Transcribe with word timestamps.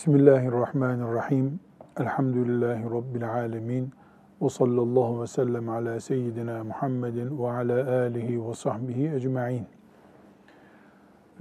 Bismillahirrahmanirrahim. 0.00 1.60
Elhamdülillahi 2.00 2.84
Rabbil 2.84 3.32
alemin. 3.32 3.90
Ve 4.42 4.48
sallallahu 4.48 5.22
ve 5.22 5.26
sellem 5.26 5.68
ala 5.68 6.00
seyyidina 6.00 6.64
Muhammedin 6.64 7.38
ve 7.38 7.50
ala 7.50 7.90
alihi 7.90 8.48
ve 8.48 8.54
sahbihi 8.54 9.10
ecma'in. 9.14 9.66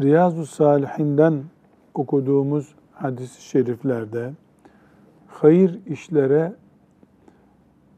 Riyazu 0.02 0.46
Salihinden 0.46 1.44
okuduğumuz 1.94 2.76
hadis-i 2.92 3.42
şeriflerde 3.42 4.32
hayır 5.28 5.80
işlere 5.86 6.54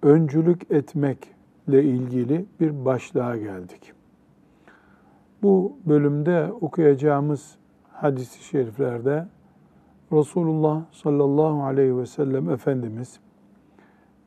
öncülük 0.02 0.72
etmekle 0.72 1.84
ilgili 1.84 2.46
bir 2.60 2.86
başlığa 2.86 3.38
geldik. 3.38 3.94
Bu 5.44 5.78
bölümde 5.86 6.52
okuyacağımız 6.62 7.56
hadis-i 7.94 8.44
şeriflerde 8.44 9.28
Resulullah 10.12 10.82
sallallahu 10.92 11.64
aleyhi 11.64 11.98
ve 11.98 12.06
sellem 12.06 12.50
Efendimiz 12.50 13.20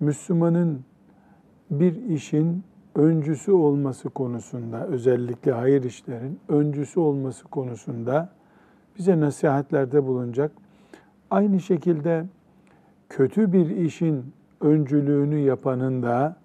Müslümanın 0.00 0.80
bir 1.70 2.08
işin 2.08 2.64
öncüsü 2.94 3.52
olması 3.52 4.10
konusunda, 4.10 4.86
özellikle 4.86 5.52
hayır 5.52 5.84
işlerin 5.84 6.40
öncüsü 6.48 7.00
olması 7.00 7.44
konusunda 7.44 8.28
bize 8.98 9.20
nasihatlerde 9.20 10.06
bulunacak. 10.06 10.52
Aynı 11.30 11.60
şekilde 11.60 12.24
kötü 13.08 13.52
bir 13.52 13.70
işin 13.70 14.32
öncülüğünü 14.60 15.38
yapanın 15.38 16.02
da 16.02 16.36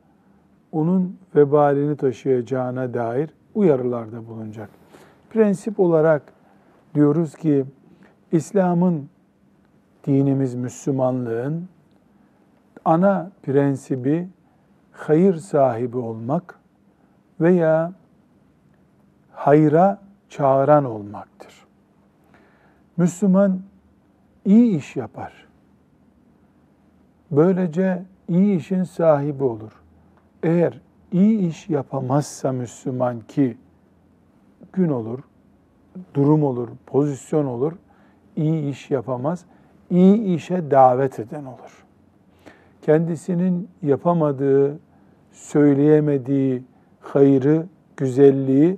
onun 0.71 1.17
vebalini 1.35 1.97
taşıyacağına 1.97 2.93
dair 2.93 3.29
uyarılarda 3.55 4.27
bulunacak. 4.27 4.69
Prensip 5.29 5.79
olarak 5.79 6.33
diyoruz 6.95 7.35
ki 7.35 7.65
İslam'ın 8.31 9.09
dinimiz 10.07 10.55
Müslümanlığın 10.55 11.67
ana 12.85 13.31
prensibi 13.43 14.29
hayır 14.91 15.35
sahibi 15.35 15.97
olmak 15.97 16.59
veya 17.39 17.93
hayra 19.31 20.01
çağıran 20.29 20.85
olmaktır. 20.85 21.65
Müslüman 22.97 23.61
iyi 24.45 24.77
iş 24.77 24.95
yapar. 24.95 25.47
Böylece 27.31 28.03
iyi 28.27 28.57
işin 28.57 28.83
sahibi 28.83 29.43
olur. 29.43 29.71
Eğer 30.43 30.81
iyi 31.11 31.49
iş 31.49 31.69
yapamazsa 31.69 32.51
Müslüman 32.51 33.19
ki 33.19 33.57
gün 34.73 34.89
olur, 34.89 35.19
durum 36.13 36.43
olur, 36.43 36.69
pozisyon 36.85 37.45
olur, 37.45 37.73
iyi 38.35 38.69
iş 38.69 38.91
yapamaz, 38.91 39.45
iyi 39.89 40.35
işe 40.35 40.71
davet 40.71 41.19
eden 41.19 41.45
olur. 41.45 41.85
Kendisinin 42.81 43.69
yapamadığı, 43.81 44.79
söyleyemediği 45.31 46.63
hayrı, 47.01 47.65
güzelliği 47.97 48.77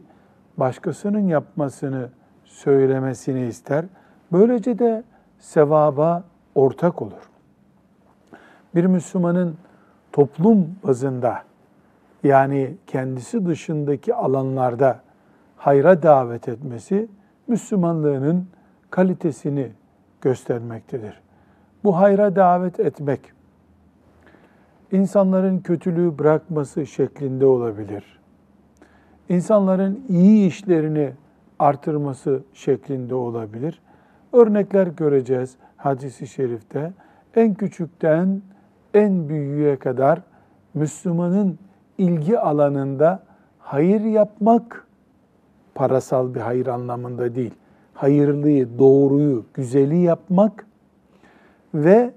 başkasının 0.57 1.19
yapmasını, 1.19 2.09
söylemesini 2.45 3.45
ister. 3.45 3.85
Böylece 4.31 4.79
de 4.79 5.03
sevaba 5.39 6.23
ortak 6.55 7.01
olur. 7.01 7.29
Bir 8.75 8.85
Müslümanın 8.85 9.55
toplum 10.11 10.75
bazında 10.83 11.43
yani 12.23 12.75
kendisi 12.87 13.45
dışındaki 13.45 14.15
alanlarda 14.15 14.99
hayra 15.57 16.03
davet 16.03 16.47
etmesi 16.47 17.07
Müslümanlığının 17.47 18.47
kalitesini 18.89 19.71
göstermektedir. 20.21 21.21
Bu 21.83 21.97
hayra 21.97 22.35
davet 22.35 22.79
etmek 22.79 23.21
insanların 24.91 25.59
kötülüğü 25.59 26.19
bırakması 26.19 26.85
şeklinde 26.85 27.45
olabilir. 27.45 28.19
İnsanların 29.29 30.05
iyi 30.09 30.47
işlerini 30.47 31.11
artırması 31.59 32.43
şeklinde 32.53 33.15
olabilir. 33.15 33.81
Örnekler 34.33 34.87
göreceğiz 34.87 35.55
hadisi 35.77 36.27
şerifte. 36.27 36.93
En 37.35 37.53
küçükten 37.53 38.41
en 38.93 39.29
büyüğe 39.29 39.79
kadar 39.79 40.21
Müslümanın 40.73 41.59
ilgi 41.97 42.39
alanında 42.39 43.23
hayır 43.59 44.01
yapmak 44.01 44.87
parasal 45.75 46.35
bir 46.35 46.39
hayır 46.39 46.67
anlamında 46.67 47.35
değil. 47.35 47.53
Hayırlıyı, 48.01 48.79
doğruyu, 48.79 49.45
güzeli 49.53 49.97
yapmak 49.97 50.65
ve 51.73 52.13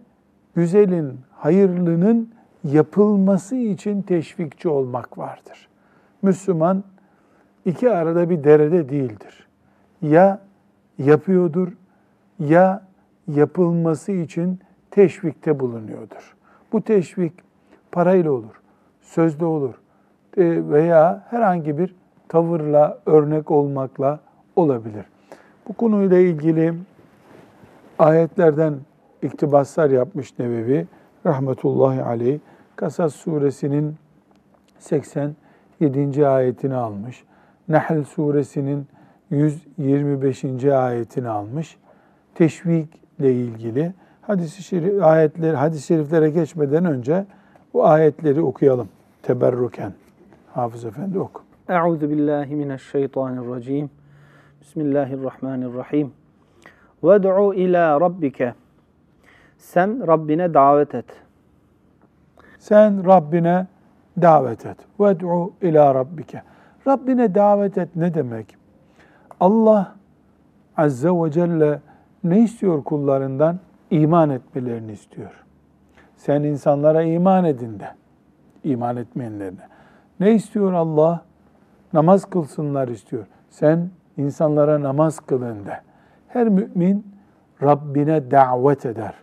güzelin, 0.54 1.20
hayırlının 1.32 2.30
yapılması 2.64 3.56
için 3.56 4.02
teşvikçi 4.02 4.68
olmak 4.68 5.18
vardır. 5.18 5.68
Müslüman 6.22 6.84
iki 7.64 7.90
arada 7.90 8.30
bir 8.30 8.44
derede 8.44 8.88
değildir. 8.88 9.46
Ya 10.02 10.40
yapıyordur 10.98 11.68
ya 12.38 12.82
yapılması 13.28 14.12
için 14.12 14.60
teşvikte 14.90 15.60
bulunuyordur. 15.60 16.36
Bu 16.72 16.82
teşvik 16.82 17.32
parayla 17.92 18.32
olur, 18.32 18.60
sözde 19.02 19.44
olur 19.44 19.74
e, 20.36 20.68
veya 20.70 21.26
herhangi 21.30 21.78
bir 21.78 21.94
tavırla, 22.28 22.98
örnek 23.06 23.50
olmakla 23.50 24.20
olabilir. 24.56 25.13
Bu 25.68 25.72
konuyla 25.72 26.18
ilgili 26.18 26.74
ayetlerden 27.98 28.74
iktibaslar 29.22 29.90
yapmış 29.90 30.38
Nevevi 30.38 30.86
rahmetullahi 31.26 32.02
aleyh. 32.02 32.38
Kasas 32.76 33.14
suresinin 33.14 33.94
87. 34.78 36.26
ayetini 36.26 36.74
almış. 36.74 37.24
Nahl 37.68 38.04
suresinin 38.04 38.86
125. 39.30 40.64
ayetini 40.64 41.28
almış. 41.28 41.76
Teşvikle 42.34 43.32
ilgili 43.32 43.92
hadis-i 44.22 44.62
şerif, 44.62 45.02
ayetleri, 45.02 45.56
hadis-i 45.56 45.86
şeriflere 45.86 46.30
geçmeden 46.30 46.84
önce 46.84 47.26
bu 47.74 47.86
ayetleri 47.86 48.40
okuyalım 48.42 48.88
teberruken. 49.22 49.92
Hafız 50.52 50.84
Efendi 50.84 51.18
oku. 51.18 51.42
Euzu 51.68 52.10
billahi 52.10 52.54
mineşşeytanirracim. 52.54 53.90
Bismillahirrahmanirrahim. 54.64 56.12
Ved'u 57.02 57.54
ila 57.54 58.00
rabbike. 58.00 58.54
Sen 59.58 60.06
Rabbine 60.06 60.54
davet 60.54 60.94
et. 60.94 61.04
Sen 62.58 63.06
Rabbine 63.06 63.66
davet 64.22 64.66
et. 64.66 64.76
Ved'u 65.00 65.52
ila 65.62 65.94
rabbike. 65.94 66.42
Rabbine 66.86 67.34
davet 67.34 67.78
et 67.78 67.96
ne 67.96 68.14
demek? 68.14 68.56
Allah 69.40 69.92
Azze 70.76 71.08
ve 71.08 71.30
Celle 71.30 71.80
ne 72.24 72.40
istiyor 72.40 72.84
kullarından? 72.84 73.58
İman 73.90 74.30
etmelerini 74.30 74.92
istiyor. 74.92 75.44
Sen 76.16 76.42
insanlara 76.42 77.02
iman 77.02 77.44
edin 77.44 77.80
de. 77.80 77.88
İman 78.64 78.96
etmeyenlerine. 78.96 79.68
Ne 80.20 80.34
istiyor 80.34 80.72
Allah? 80.72 81.24
Namaz 81.92 82.24
kılsınlar 82.24 82.88
istiyor. 82.88 83.26
Sen 83.50 83.90
insanlara 84.16 84.82
namaz 84.82 85.20
kılın 85.20 85.66
de. 85.66 85.80
Her 86.28 86.48
mümin 86.48 87.06
Rabbine 87.62 88.30
davet 88.30 88.86
eder. 88.86 89.14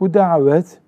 Bu 0.00 0.14
davet 0.14 0.80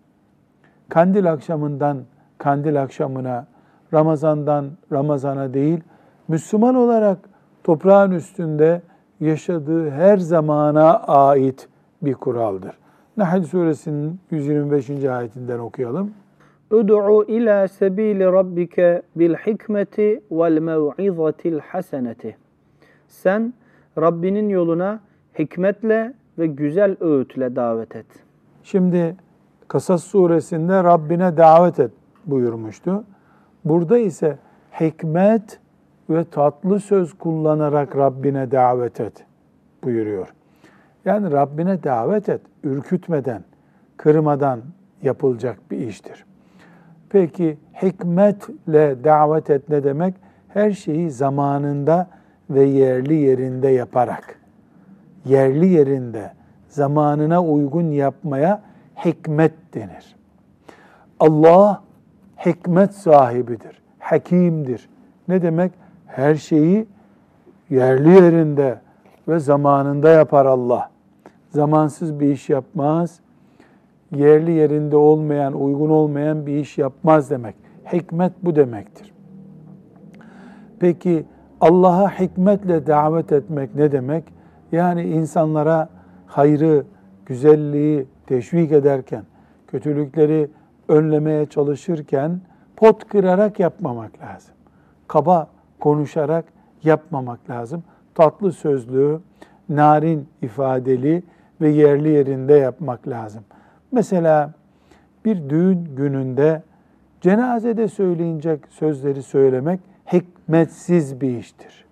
kandil 0.89 1.33
akşamından 1.33 1.99
kandil 2.39 2.83
akşamına, 2.83 3.47
Ramazandan 3.95 4.67
Ramazana 4.93 5.55
değil, 5.55 5.81
Müslüman 6.29 6.75
olarak 6.75 7.19
toprağın 7.65 8.11
üstünde 8.11 8.83
yaşadığı 9.21 9.91
her 9.91 10.17
zamana 10.17 11.01
ait 11.01 11.69
bir 12.03 12.15
kuraldır. 12.15 12.79
Nahl 13.17 13.43
suresinin 13.43 14.21
125. 14.31 14.91
ayetinden 14.91 15.59
okuyalım. 15.59 16.11
Ud'u 16.71 17.25
ila 17.29 17.69
sebili 17.69 18.25
rabbike 18.25 19.03
bil 19.17 19.35
hikmeti 19.35 20.21
vel 20.31 20.59
mev'izatil 20.59 21.59
haseneti. 21.59 22.37
Sen 23.09 23.55
Rabbinin 23.99 24.49
yoluna 24.49 25.01
hikmetle 25.39 26.15
ve 26.39 26.47
güzel 26.47 26.97
öğütle 27.01 27.57
davet 27.57 27.97
et. 27.97 28.07
Şimdi 28.63 29.17
Kasas 29.69 30.05
suresinde 30.05 30.85
Rabbine 30.85 31.37
davet 31.37 31.81
et 31.81 31.91
buyurmuştu. 32.27 33.05
Burada 33.65 33.99
ise 33.99 34.39
hikmet 34.81 35.61
ve 36.11 36.25
tatlı 36.25 36.81
söz 36.81 37.19
kullanarak 37.19 37.97
Rabbine 37.97 38.51
davet 38.51 39.01
et 39.01 39.25
buyuruyor. 39.85 40.35
Yani 41.05 41.33
Rabbine 41.33 41.83
davet 41.83 42.29
et, 42.29 42.41
ürkütmeden, 42.65 43.45
kırmadan 43.97 44.61
yapılacak 45.03 45.59
bir 45.71 45.79
iştir. 45.79 46.25
Peki 47.09 47.59
hikmetle 47.83 49.05
davet 49.05 49.51
et 49.51 49.69
ne 49.69 49.85
demek? 49.85 50.15
Her 50.49 50.71
şeyi 50.71 51.11
zamanında 51.11 52.09
ve 52.51 52.65
yerli 52.65 53.15
yerinde 53.15 53.69
yaparak, 53.69 54.41
yerli 55.25 55.67
yerinde, 55.67 56.33
zamanına 56.69 57.43
uygun 57.43 57.91
yapmaya 57.91 58.63
hikmet 59.05 59.53
denir. 59.75 60.17
Allah 61.21 61.83
hikmet 62.47 62.95
sahibidir, 62.95 63.83
hakimdir. 63.99 64.89
Ne 65.29 65.43
demek? 65.43 65.73
Her 66.07 66.35
şeyi 66.35 66.87
yerli 67.71 68.11
yerinde 68.11 68.81
ve 69.29 69.39
zamanında 69.39 70.11
yapar 70.11 70.47
Allah. 70.47 70.91
Zamansız 71.51 72.21
bir 72.21 72.29
iş 72.29 72.49
yapmaz, 72.49 73.21
yerli 74.13 74.53
yerinde 74.53 74.97
olmayan, 74.97 75.53
uygun 75.53 75.91
olmayan 75.91 76.47
bir 76.47 76.57
iş 76.57 76.79
yapmaz 76.79 77.31
demek. 77.31 77.55
Hikmet 77.93 78.33
bu 78.43 78.57
demektir. 78.57 79.13
Peki 80.81 81.27
Allah'a 81.61 82.21
hikmetle 82.21 82.87
davet 82.87 83.33
etmek 83.33 83.75
ne 83.75 83.93
demek? 83.93 84.25
Yani 84.73 85.03
insanlara 85.03 85.89
hayrı, 86.27 86.85
güzelliği 87.27 88.07
teşvik 88.27 88.73
ederken, 88.73 89.23
kötülükleri 89.67 90.51
önlemeye 90.89 91.47
çalışırken 91.47 92.41
pot 92.77 93.09
kırarak 93.09 93.61
yapmamak 93.61 94.21
lazım. 94.21 94.55
Kaba 95.09 95.49
konuşarak 95.81 96.45
yapmamak 96.83 97.51
lazım. 97.51 97.83
Tatlı 98.15 98.53
sözlü, 98.53 99.21
narin 99.69 100.29
ifadeli 100.43 101.23
ve 101.61 101.69
yerli 101.69 102.09
yerinde 102.09 102.55
yapmak 102.55 103.09
lazım. 103.09 103.45
Mesela 103.93 104.53
bir 105.25 105.51
düğün 105.51 105.85
gününde 105.97 106.63
cenazede 107.21 107.89
söyleyecek 107.89 108.61
sözleri 108.69 109.23
söylemek 109.23 109.81
hikmetsiz 110.13 111.21
bir 111.21 111.39
iştir. 111.39 111.85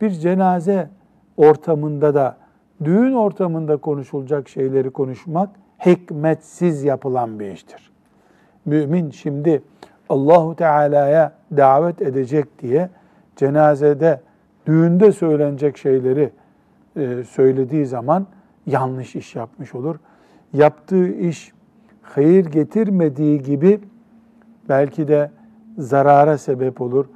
Bir 0.00 0.10
cenaze 0.10 0.88
ortamında 1.36 2.14
da 2.14 2.36
düğün 2.84 3.12
ortamında 3.12 3.76
konuşulacak 3.76 4.48
şeyleri 4.48 4.90
konuşmak 4.90 5.50
hikmetsiz 5.86 6.84
yapılan 6.84 7.40
bir 7.40 7.50
iştir. 7.50 7.90
Mümin 8.64 9.10
şimdi 9.10 9.62
Allahu 10.08 10.56
Teala'ya 10.56 11.32
davet 11.56 12.02
edecek 12.02 12.62
diye 12.62 12.90
cenazede, 13.36 14.20
düğünde 14.66 15.12
söylenecek 15.12 15.78
şeyleri 15.78 16.30
e, 16.96 17.24
söylediği 17.24 17.86
zaman 17.86 18.26
yanlış 18.66 19.16
iş 19.16 19.34
yapmış 19.34 19.74
olur. 19.74 19.96
Yaptığı 20.52 21.08
iş 21.08 21.52
hayır 22.02 22.46
getirmediği 22.46 23.42
gibi 23.42 23.80
belki 24.68 25.08
de 25.08 25.30
zarara 25.80 26.38
sebep 26.38 26.80
olur. 26.80 27.06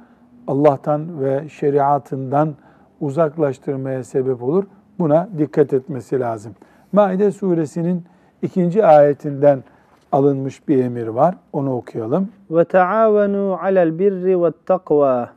Allah'tan 0.47 1.21
ve 1.21 1.49
şeriatından 1.49 2.55
uzaklaştırmaya 3.01 4.03
sebep 4.03 4.43
olur. 4.43 4.63
Buna 4.99 5.29
dikkat 5.37 5.73
etmesi 5.73 6.19
lazım. 6.19 6.55
Maide 6.91 7.31
suresinin 7.31 8.03
ikinci 8.41 8.85
ayetinden 8.85 9.63
alınmış 10.11 10.67
bir 10.67 10.83
emir 10.83 11.07
var. 11.07 11.35
Onu 11.53 11.75
okuyalım. 11.75 12.29
Ve 12.51 12.65
taavenu 12.65 13.59
alel 13.61 13.99
birri 13.99 14.43
ve 14.43 14.51
takva. 14.65 15.29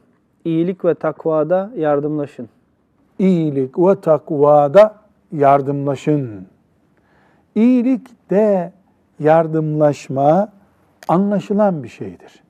İyilik 0.44 0.84
ve 0.84 0.94
takvada 0.94 1.70
yardımlaşın. 1.76 2.48
İyilik 3.18 3.78
ve 3.78 4.00
takvada 4.00 4.94
yardımlaşın. 5.32 6.46
İyilik 7.54 8.30
de 8.30 8.72
yardımlaşma 9.20 10.48
anlaşılan 11.08 11.82
bir 11.82 11.88
şeydir. 11.88 12.42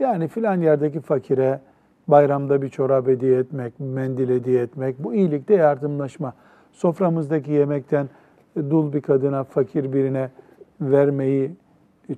Yani 0.00 0.28
filan 0.28 0.60
yerdeki 0.60 1.00
fakire 1.00 1.60
bayramda 2.08 2.62
bir 2.62 2.68
çorap 2.68 3.06
hediye 3.06 3.38
etmek, 3.38 3.80
mendil 3.80 4.28
hediye 4.28 4.62
etmek 4.62 5.04
bu 5.04 5.14
iyilikte 5.14 5.54
yardımlaşma. 5.54 6.32
Soframızdaki 6.72 7.52
yemekten 7.52 8.08
dul 8.56 8.92
bir 8.92 9.00
kadına, 9.00 9.44
fakir 9.44 9.92
birine 9.92 10.30
vermeyi 10.80 11.52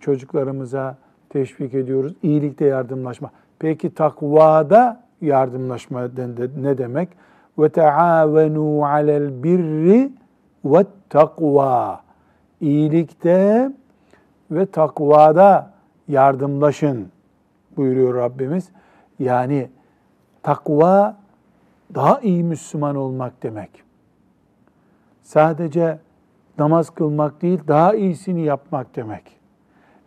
çocuklarımıza 0.00 0.96
teşvik 1.29 1.75
ediyoruz. 1.75 2.14
İyilikte 2.23 2.64
yardımlaşma. 2.64 3.31
Peki 3.58 3.94
takvada 3.94 5.00
yardımlaşma 5.20 6.02
ne 6.61 6.78
demek? 6.78 7.08
Ve 7.58 7.69
taavenu 7.69 8.85
alel 8.85 9.43
birri 9.43 10.12
ve 10.64 10.85
takva. 11.11 12.00
İyilikte 12.61 13.70
ve 14.50 14.67
takvada 14.67 15.70
yardımlaşın 16.08 17.12
buyuruyor 17.77 18.15
Rabbimiz. 18.15 18.69
Yani 19.19 19.71
takva 20.43 21.17
daha 21.95 22.21
iyi 22.21 22.45
Müslüman 22.45 22.97
olmak 22.97 23.43
demek. 23.43 23.71
Sadece 25.23 25.99
namaz 26.59 26.91
kılmak 26.91 27.43
değil, 27.43 27.61
daha 27.69 27.95
iyisini 27.95 28.43
yapmak 28.43 28.97
demek. 28.97 29.41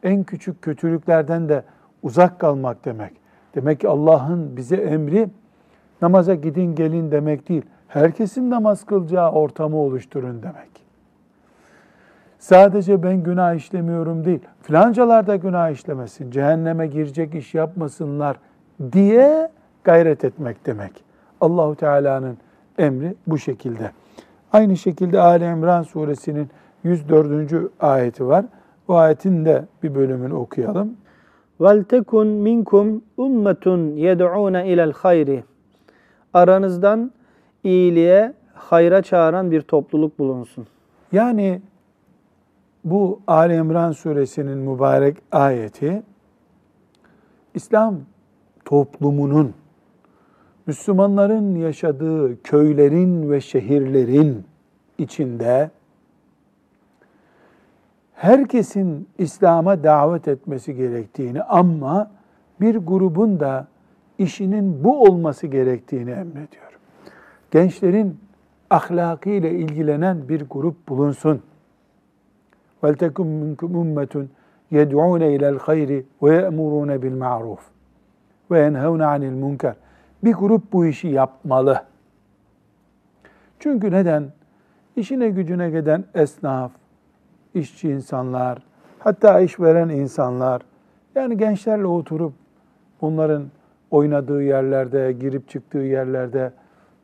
En 0.04 0.24
küçük 0.24 0.62
kötülüklerden 0.62 1.50
de 1.50 1.64
uzak 2.04 2.40
kalmak 2.40 2.86
demek. 2.86 3.14
Demek 3.56 3.80
ki 3.80 3.88
Allah'ın 3.88 4.58
bize 4.58 4.76
emri 4.76 5.30
namaza 6.02 6.36
gidin 6.36 6.76
gelin 6.76 7.12
demek 7.12 7.50
değil. 7.50 7.66
Herkesin 7.88 8.50
namaz 8.50 8.86
kılacağı 8.86 9.32
ortamı 9.32 9.78
oluşturun 9.78 10.44
demek. 10.44 10.85
Sadece 12.44 13.03
ben 13.03 13.23
günah 13.23 13.55
işlemiyorum 13.55 14.25
değil, 14.25 14.41
filancalar 14.62 15.27
da 15.27 15.37
günah 15.37 15.71
işlemesin, 15.71 16.31
cehenneme 16.31 16.87
girecek 16.87 17.35
iş 17.35 17.55
yapmasınlar 17.55 18.37
diye 18.93 19.50
gayret 19.85 20.25
etmek 20.25 20.67
demek. 20.67 21.05
Allahu 21.41 21.75
Teala'nın 21.75 22.38
emri 22.79 23.15
bu 23.27 23.38
şekilde. 23.38 23.91
Aynı 24.53 24.77
şekilde 24.77 25.21
Ali 25.21 25.44
İmran 25.44 25.82
suresinin 25.82 26.49
104. 26.85 27.53
ayeti 27.81 28.27
var. 28.27 28.44
O 28.88 28.94
ayetin 28.94 29.44
de 29.44 29.65
bir 29.82 29.94
bölümünü 29.94 30.34
okuyalım. 30.34 30.96
وَلْتَكُنْ 31.60 32.27
minkum 32.27 33.03
ummetun 33.17 33.96
yed'ûne 33.96 34.69
ilel 34.69 34.93
hayri. 34.93 35.44
Aranızdan 36.34 37.10
iyiliğe, 37.65 38.32
hayra 38.55 39.03
çağıran 39.03 39.51
bir 39.51 39.60
topluluk 39.63 40.19
bulunsun. 40.19 40.67
Yani 41.13 41.60
bu 42.85 43.19
Ali 43.27 43.56
İmran 43.56 43.92
suresinin 43.92 44.57
mübarek 44.57 45.18
ayeti 45.31 46.04
İslam 47.54 47.99
toplumunun 48.65 49.54
Müslümanların 50.68 51.56
yaşadığı 51.56 52.44
köylerin 52.44 53.31
ve 53.31 53.42
şehirlerin 53.42 54.44
içinde 54.97 55.71
herkesin 58.13 59.07
İslam'a 59.18 59.83
davet 59.83 60.27
etmesi 60.27 60.75
gerektiğini 60.75 61.44
ama 61.44 62.11
bir 62.61 62.75
grubun 62.75 63.39
da 63.39 63.68
işinin 64.18 64.83
bu 64.83 65.01
olması 65.01 65.47
gerektiğini 65.47 66.11
emrediyor. 66.11 66.80
Gençlerin 67.51 68.19
ahlakıyla 68.69 69.49
ilgilenen 69.49 70.30
bir 70.30 70.42
grup 70.49 70.89
bulunsun. 70.89 71.42
وَلْتَكُمْ 72.82 73.27
مِنْكُمْ 73.43 73.70
اُمَّةٌ 73.82 74.15
يَدْعُونَ 74.79 75.22
اِلَى 75.34 75.46
الْخَيْرِ 75.55 75.91
وَيَأْمُرُونَ 76.22 76.91
بِالْمَعْرُوفِ 77.03 77.63
وَيَنْهَوْنَ 78.51 79.03
عَنِ 79.13 79.22
الْمُنْكَرِ 79.32 79.75
Bir 80.25 80.32
grup 80.32 80.72
bu 80.72 80.87
işi 80.87 81.08
yapmalı. 81.08 81.82
Çünkü 83.58 83.91
neden? 83.91 84.32
İşine 84.96 85.29
gücüne 85.29 85.70
giden 85.70 86.05
esnaf, 86.15 86.72
işçi 87.55 87.89
insanlar, 87.89 88.63
hatta 88.99 89.41
işveren 89.41 89.89
insanlar, 89.89 90.63
yani 91.15 91.37
gençlerle 91.37 91.87
oturup 91.87 92.32
onların 93.01 93.44
oynadığı 93.91 94.43
yerlerde, 94.43 95.13
girip 95.13 95.49
çıktığı 95.49 95.79
yerlerde 95.79 96.53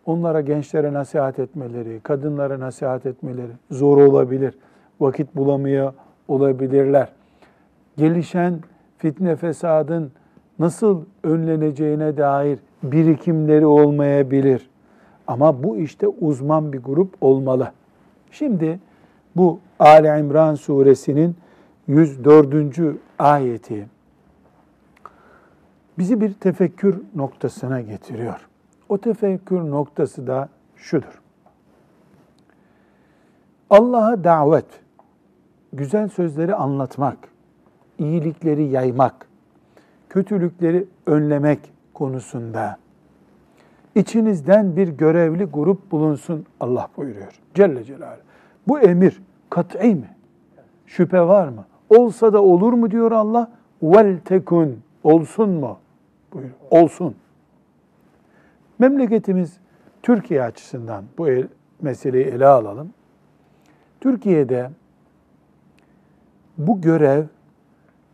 onlara 0.06 0.40
gençlere 0.40 0.92
nasihat 0.92 1.38
etmeleri, 1.38 2.00
kadınlara 2.00 2.61
nasihat 2.61 3.06
etmeleri 3.06 3.52
zor 3.71 3.99
olabilir. 3.99 4.54
Vakit 5.01 5.36
bulamıyor 5.36 5.93
olabilirler. 6.27 7.08
Gelişen 7.98 8.60
fitne 8.98 9.36
fesadın 9.36 10.12
nasıl 10.60 11.01
önleneceğine 11.24 12.17
dair 12.17 12.60
birikimleri 12.84 13.65
olmayabilir. 13.65 14.70
Ama 15.27 15.63
bu 15.63 15.77
işte 15.77 16.08
uzman 16.08 16.74
bir 16.74 16.79
grup 16.79 17.15
olmalı. 17.22 17.72
Şimdi 18.31 18.79
bu 19.36 19.60
Ali 19.79 20.20
İmran 20.20 20.55
suresinin 20.55 21.36
104. 21.88 22.79
ayeti 23.20 23.88
bizi 25.98 26.22
bir 26.22 26.34
tefekkür 26.34 27.01
noktasına 27.15 27.81
getiriyor. 27.81 28.48
O 28.89 28.98
tefekkür 28.98 29.60
noktası 29.60 30.27
da 30.27 30.50
şudur. 30.75 31.22
Allah'a 33.70 34.24
davet, 34.24 34.65
güzel 35.74 36.10
sözleri 36.10 36.56
anlatmak, 36.56 37.18
iyilikleri 37.98 38.63
yaymak, 38.63 39.28
kötülükleri 40.10 40.86
önlemek 41.06 41.60
konusunda 41.94 42.78
içinizden 43.96 44.75
bir 44.75 44.88
görevli 44.88 45.44
grup 45.44 45.92
bulunsun 45.92 46.46
Allah 46.60 46.88
buyuruyor. 46.98 47.40
Celle 47.54 47.84
Celaluhu. 47.84 48.22
Bu 48.68 48.80
emir 48.80 49.22
kat'i 49.50 49.96
mi? 49.96 50.10
Şüphe 50.86 51.22
var 51.22 51.48
mı? 51.48 51.66
Olsa 51.90 52.34
da 52.34 52.44
olur 52.44 52.74
mu 52.74 52.92
diyor 52.92 53.12
Allah? 53.12 53.51
Vel 53.84 54.20
tekun 54.25 54.80
olsun 55.04 55.50
mu? 55.50 55.78
Buyur. 56.34 56.50
Olsun. 56.70 57.16
Memleketimiz 58.80 59.58
Türkiye 60.04 60.44
açısından 60.44 61.04
bu 61.18 61.28
el, 61.28 61.48
meseleyi 61.82 62.25
ele 62.25 62.46
alalım. 62.46 62.94
Türkiye'de 64.01 64.70
bu 66.68 66.82
görev 66.82 67.24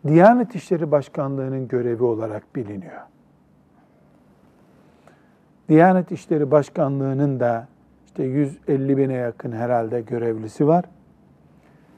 Diyanet 0.08 0.56
İşleri 0.56 0.92
Başkanlığı'nın 0.92 1.68
görevi 1.68 2.04
olarak 2.04 2.56
biliniyor. 2.56 3.02
Diyanet 5.70 6.12
İşleri 6.12 6.52
Başkanlığı'nın 6.52 7.40
da 7.40 7.68
işte 8.06 8.24
150 8.24 8.98
bine 8.98 9.14
yakın 9.14 9.52
herhalde 9.52 10.02
görevlisi 10.02 10.68
var. 10.68 10.86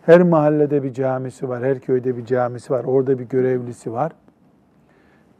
Her 0.06 0.22
mahallede 0.22 0.84
bir 0.84 0.94
camisi 0.94 1.50
var, 1.50 1.64
her 1.64 1.80
köyde 1.80 2.18
bir 2.18 2.26
camisi 2.26 2.74
var, 2.74 2.84
orada 2.84 3.20
bir 3.20 3.24
görevlisi 3.24 3.94
var. 3.94 4.12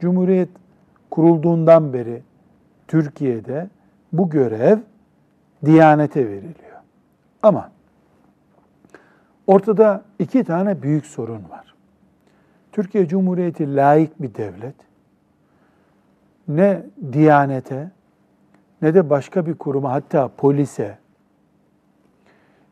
Cumhuriyet 0.00 0.48
kurulduğundan 1.10 1.92
beri 1.92 2.22
Türkiye'de 2.88 3.68
bu 4.12 4.30
görev 4.30 4.78
Diyanete 5.64 6.28
veriliyor. 6.28 6.80
Ama 7.42 7.70
ortada 9.46 10.04
iki 10.18 10.44
tane 10.44 10.82
büyük 10.82 11.06
sorun 11.06 11.42
var. 11.50 11.74
Türkiye 12.72 13.08
Cumhuriyeti 13.08 13.76
laik 13.76 14.22
bir 14.22 14.34
devlet. 14.34 14.74
Ne 16.48 16.82
Diyanete 17.12 17.90
ne 18.82 18.94
de 18.94 19.10
başka 19.10 19.46
bir 19.46 19.54
kuruma 19.54 19.92
hatta 19.92 20.28
polise 20.36 20.98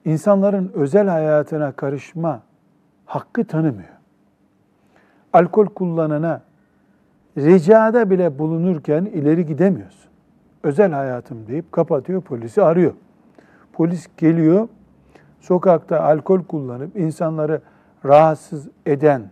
insanların 0.04 0.72
özel 0.75 1.08
hayatına 1.08 1.72
karışma 1.72 2.42
hakkı 3.06 3.44
tanımıyor. 3.44 3.98
Alkol 5.32 5.66
kullanana 5.66 6.42
ricada 7.37 8.10
bile 8.10 8.38
bulunurken 8.38 9.04
ileri 9.04 9.46
gidemiyorsun. 9.46 10.10
Özel 10.62 10.92
hayatım 10.92 11.46
deyip 11.46 11.72
kapatıyor, 11.72 12.22
polisi 12.22 12.62
arıyor. 12.62 12.92
Polis 13.72 14.08
geliyor, 14.16 14.68
sokakta 15.40 16.00
alkol 16.00 16.42
kullanıp 16.42 16.97
insanları 16.97 17.61
rahatsız 18.04 18.68
eden 18.87 19.30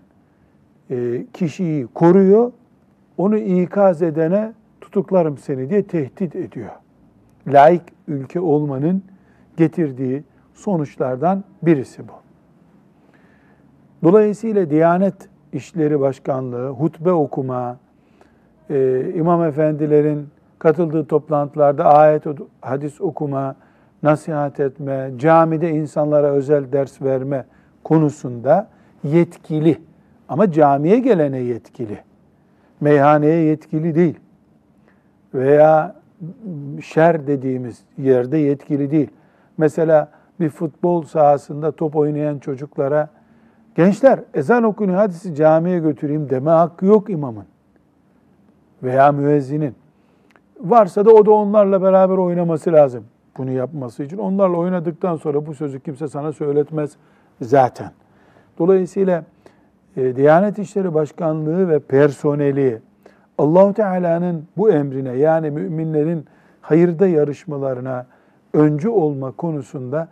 e, 0.91 1.27
kişiyi 1.33 1.87
koruyor, 1.87 2.53
onu 3.17 3.37
ikaz 3.37 4.03
edene 4.03 4.53
tutuklarım 4.81 5.39
seni 5.39 5.71
diye 5.71 5.83
tehdit 5.83 6.37
ediyor. 6.37 6.71
Laik 7.47 7.83
ülke 8.09 8.41
olmanın 8.41 9.03
getirdiği 9.57 10.25
sonuçlardan 10.55 11.45
birisi 11.63 12.09
bu. 12.09 12.13
Dolayısıyla 14.03 14.71
Diyanet 14.71 15.29
İşleri 15.53 16.01
Başkanlığı, 16.01 16.69
hutbe 16.69 17.13
okuma, 17.13 17.79
e, 18.71 19.11
imam 19.15 19.45
efendilerin 19.45 20.29
katıldığı 20.59 21.07
toplantılarda 21.07 21.85
ayet, 21.85 22.25
hadis 22.61 23.01
okuma, 23.01 23.57
nasihat 24.07 24.61
etme, 24.61 25.11
camide 25.17 25.71
insanlara 25.71 26.27
özel 26.27 26.73
ders 26.73 27.03
verme 27.03 27.45
konusunda 27.85 28.69
yetkili. 29.05 29.81
Ama 30.29 30.53
camiye 30.53 30.99
gelene 30.99 31.39
yetkili. 31.39 31.99
Meyhaneye 32.81 33.43
yetkili 33.43 33.95
değil. 33.95 34.21
Veya 35.35 35.95
şer 36.83 37.27
dediğimiz 37.27 37.83
yerde 37.99 38.39
yetkili 38.39 38.91
değil. 38.91 39.11
Mesela 39.59 40.11
bir 40.41 40.49
futbol 40.49 41.03
sahasında 41.03 41.73
top 41.73 41.97
oynayan 41.97 42.39
çocuklara 42.39 43.09
gençler 43.75 44.21
ezan 44.35 44.63
okunuyor 44.63 44.99
hadi 44.99 45.13
sizi 45.13 45.35
camiye 45.35 45.79
götüreyim 45.79 46.31
deme 46.31 46.51
hakkı 46.51 46.87
yok 46.87 47.11
imamın 47.11 47.45
veya 48.83 49.13
müezzinin. 49.13 49.75
Varsa 50.61 51.05
da 51.05 51.11
o 51.11 51.27
da 51.27 51.31
onlarla 51.31 51.83
beraber 51.83 52.17
oynaması 52.17 52.73
lazım 52.73 53.05
bunu 53.39 53.51
yapması 53.51 54.03
için. 54.03 54.19
Onlarla 54.19 54.57
oynadıktan 54.57 55.17
sonra 55.17 55.47
bu 55.47 55.55
sözü 55.55 55.81
kimse 55.81 56.09
sana 56.09 56.33
söyletmez 56.33 56.97
zaten. 57.41 57.91
Dolayısıyla 58.59 59.25
e, 59.97 60.17
Diyanet 60.17 60.59
İşleri 60.59 60.95
Başkanlığı 60.95 61.69
ve 61.69 61.79
personeli 61.79 62.81
Allahu 63.39 63.75
Teala'nın 63.75 64.45
bu 64.57 64.71
emrine 64.71 65.13
yani 65.13 65.51
müminlerin 65.51 66.25
hayırda 66.61 67.07
yarışmalarına 67.07 68.07
öncü 68.53 68.89
olma 68.89 69.33
konusunda 69.33 70.09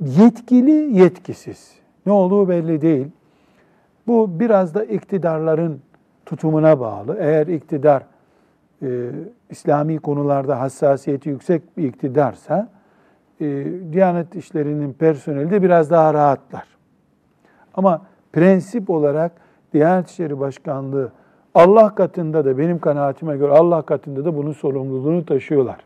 yetkili 0.00 0.98
yetkisiz. 0.98 1.72
Ne 2.06 2.12
olduğu 2.12 2.48
belli 2.48 2.80
değil. 2.80 3.06
Bu 4.06 4.40
biraz 4.40 4.74
da 4.74 4.84
iktidarların 4.84 5.80
tutumuna 6.26 6.80
bağlı. 6.80 7.16
Eğer 7.20 7.46
iktidar 7.46 8.02
e, 8.82 9.10
İslami 9.50 9.98
konularda 9.98 10.60
hassasiyeti 10.60 11.28
yüksek 11.28 11.76
bir 11.76 11.84
iktidarsa 11.84 12.68
e, 13.40 13.66
Diyanet 13.92 14.34
işlerinin 14.34 14.92
personeli 14.92 15.50
de 15.50 15.62
biraz 15.62 15.90
daha 15.90 16.14
rahatlar. 16.14 16.64
Ama 17.74 18.02
prensip 18.32 18.90
olarak 18.90 19.32
Diyanet 19.72 20.10
İşleri 20.10 20.40
Başkanlığı 20.40 21.12
Allah 21.54 21.94
katında 21.94 22.44
da 22.44 22.58
benim 22.58 22.78
kanaatime 22.78 23.36
göre 23.36 23.52
Allah 23.52 23.82
katında 23.82 24.24
da 24.24 24.36
bunun 24.36 24.52
sorumluluğunu 24.52 25.26
taşıyorlar. 25.26 25.84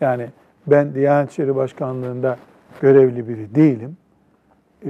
Yani 0.00 0.26
ben 0.66 0.94
Diyanet 0.94 1.30
İşleri 1.30 1.56
Başkanlığı'nda 1.56 2.36
görevli 2.80 3.28
biri 3.28 3.54
değilim. 3.54 3.96
E, 4.86 4.88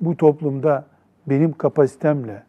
bu 0.00 0.16
toplumda 0.16 0.84
benim 1.26 1.52
kapasitemle, 1.52 2.42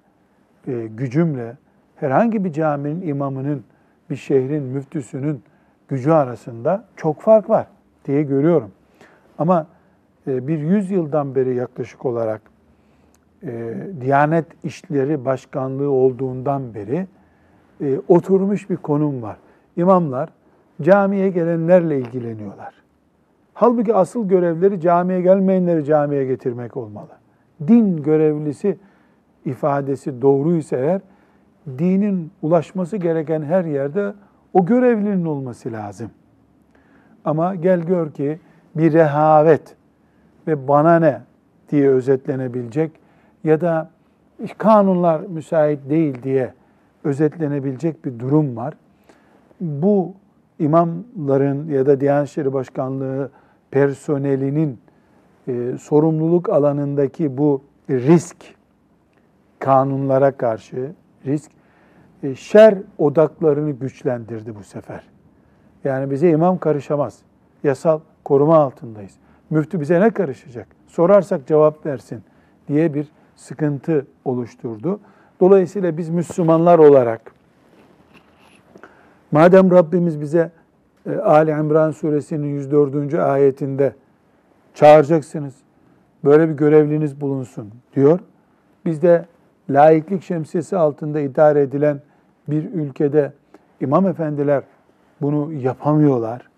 e, 0.67 0.87
gücümle 0.87 1.55
herhangi 1.99 2.43
bir 2.43 2.51
caminin 2.51 3.07
imamının, 3.07 3.63
bir 4.09 4.15
şehrin 4.15 4.63
müftüsünün 4.63 5.41
gücü 5.87 6.11
arasında 6.11 6.85
çok 6.95 7.21
fark 7.21 7.49
var 7.49 7.67
diye 8.05 8.23
görüyorum. 8.23 8.71
Ama 9.37 9.67
e, 10.27 10.47
bir 10.47 10.59
yüz 10.59 10.91
yıldan 10.91 11.35
beri 11.35 11.55
yaklaşık 11.55 12.05
olarak 12.05 12.41
e, 13.43 13.75
Diyanet 14.01 14.45
İşleri 14.63 15.25
Başkanlığı 15.25 15.89
olduğundan 15.89 16.73
beri 16.73 17.07
e, 17.81 17.99
oturmuş 18.07 18.69
bir 18.69 18.77
konum 18.77 19.21
var. 19.21 19.37
İmamlar 19.75 20.29
camiye 20.81 21.29
gelenlerle 21.29 21.99
ilgileniyorlar. 21.99 22.73
Halbuki 23.53 23.95
asıl 23.95 24.27
görevleri 24.27 24.81
camiye 24.81 25.21
gelmeyenleri 25.21 25.85
camiye 25.85 26.25
getirmek 26.25 26.77
olmalı. 26.77 27.11
Din 27.67 28.03
görevlisi 28.03 28.77
ifadesi 29.45 30.21
doğruysa 30.21 30.77
eğer 30.77 31.01
dinin 31.67 32.31
ulaşması 32.41 32.97
gereken 32.97 33.41
her 33.41 33.65
yerde 33.65 34.13
o 34.53 34.65
görevlinin 34.65 35.25
olması 35.25 35.71
lazım. 35.71 36.11
Ama 37.25 37.55
gel 37.55 37.79
gör 37.81 38.11
ki 38.11 38.39
bir 38.75 38.93
rehavet 38.93 39.75
ve 40.47 40.67
bana 40.67 40.99
ne 40.99 41.21
diye 41.71 41.89
özetlenebilecek 41.89 42.91
ya 43.43 43.61
da 43.61 43.89
kanunlar 44.57 45.19
müsait 45.19 45.89
değil 45.89 46.23
diye 46.23 46.53
özetlenebilecek 47.03 48.05
bir 48.05 48.19
durum 48.19 48.57
var. 48.57 48.73
Bu 49.61 50.13
imamların 50.59 51.67
ya 51.69 51.85
da 51.85 51.99
Diyanet 51.99 52.29
İşleri 52.29 52.53
Başkanlığı 52.53 53.31
personelinin 53.71 54.79
e, 55.47 55.77
sorumluluk 55.79 56.49
alanındaki 56.49 57.37
bu 57.37 57.61
risk, 57.89 58.37
kanunlara 59.59 60.31
karşı 60.31 60.91
risk, 61.25 61.51
şer 62.35 62.75
odaklarını 62.97 63.71
güçlendirdi 63.71 64.55
bu 64.55 64.63
sefer. 64.63 65.03
Yani 65.83 66.11
bize 66.11 66.29
imam 66.29 66.57
karışamaz. 66.57 67.19
Yasal 67.63 67.99
koruma 68.25 68.57
altındayız. 68.57 69.13
Müftü 69.49 69.81
bize 69.81 70.01
ne 70.01 70.09
karışacak? 70.09 70.67
Sorarsak 70.87 71.47
cevap 71.47 71.85
versin 71.85 72.23
diye 72.67 72.93
bir 72.93 73.07
sıkıntı 73.35 74.07
oluşturdu. 74.25 74.99
Dolayısıyla 75.39 75.97
biz 75.97 76.09
Müslümanlar 76.09 76.79
olarak 76.79 77.31
madem 79.31 79.71
Rabbimiz 79.71 80.21
bize 80.21 80.51
e, 81.05 81.15
Ali 81.15 81.51
İmran 81.51 81.91
suresinin 81.91 82.47
104. 82.47 83.13
ayetinde 83.13 83.95
çağıracaksınız, 84.73 85.53
böyle 86.23 86.49
bir 86.49 86.53
görevliniz 86.53 87.21
bulunsun 87.21 87.71
diyor. 87.95 88.19
Biz 88.85 89.01
de 89.01 89.25
laiklik 89.69 90.23
şemsiyesi 90.23 90.77
altında 90.77 91.19
idare 91.19 91.61
edilen 91.61 92.01
bir 92.47 92.73
ülkede 92.73 93.33
imam 93.81 94.07
efendiler 94.07 94.63
bunu 95.21 95.53
yapamıyorlar. 95.53 96.49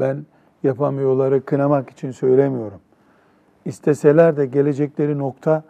Ben 0.00 0.26
yapamıyorları 0.62 1.44
kınamak 1.44 1.90
için 1.90 2.10
söylemiyorum. 2.10 2.80
İsteseler 3.64 4.36
de 4.36 4.46
gelecekleri 4.46 5.18
nokta 5.18 5.62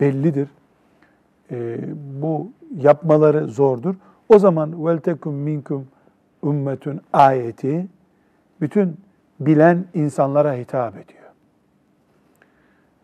bellidir. 0.00 0.48
E, 1.50 1.78
bu 2.22 2.50
yapmaları 2.76 3.46
zordur. 3.46 3.94
O 4.28 4.38
zaman 4.38 4.86
vel 4.86 4.98
tekum 4.98 5.34
minkum 5.34 5.88
ümmetun 6.44 7.00
ayeti 7.12 7.86
bütün 8.60 8.96
bilen 9.40 9.84
insanlara 9.94 10.54
hitap 10.54 10.96
ediyor. 10.96 11.18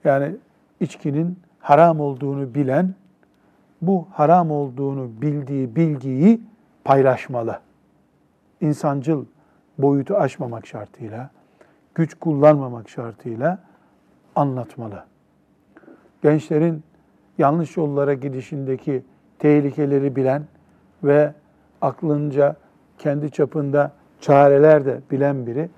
Yani 0.04 0.36
içkinin 0.80 1.38
haram 1.60 2.00
olduğunu 2.00 2.54
bilen, 2.54 2.94
bu 3.83 4.07
haram 4.11 4.51
olduğunu 4.51 5.09
bildiği 5.21 5.75
bilgiyi 5.75 6.41
paylaşmalı. 6.83 7.59
İnsancıl 8.61 9.25
boyutu 9.77 10.15
aşmamak 10.15 10.67
şartıyla, 10.67 11.29
güç 11.95 12.13
kullanmamak 12.13 12.89
şartıyla 12.89 13.59
anlatmalı. 14.35 15.03
Gençlerin 16.21 16.83
yanlış 17.37 17.77
yollara 17.77 18.13
gidişindeki 18.13 19.03
tehlikeleri 19.39 20.15
bilen 20.15 20.43
ve 21.03 21.33
aklınca 21.81 22.55
kendi 22.97 23.31
çapında 23.31 23.91
çareler 24.21 24.85
de 24.85 25.01
bilen 25.11 25.47
biri 25.47 25.69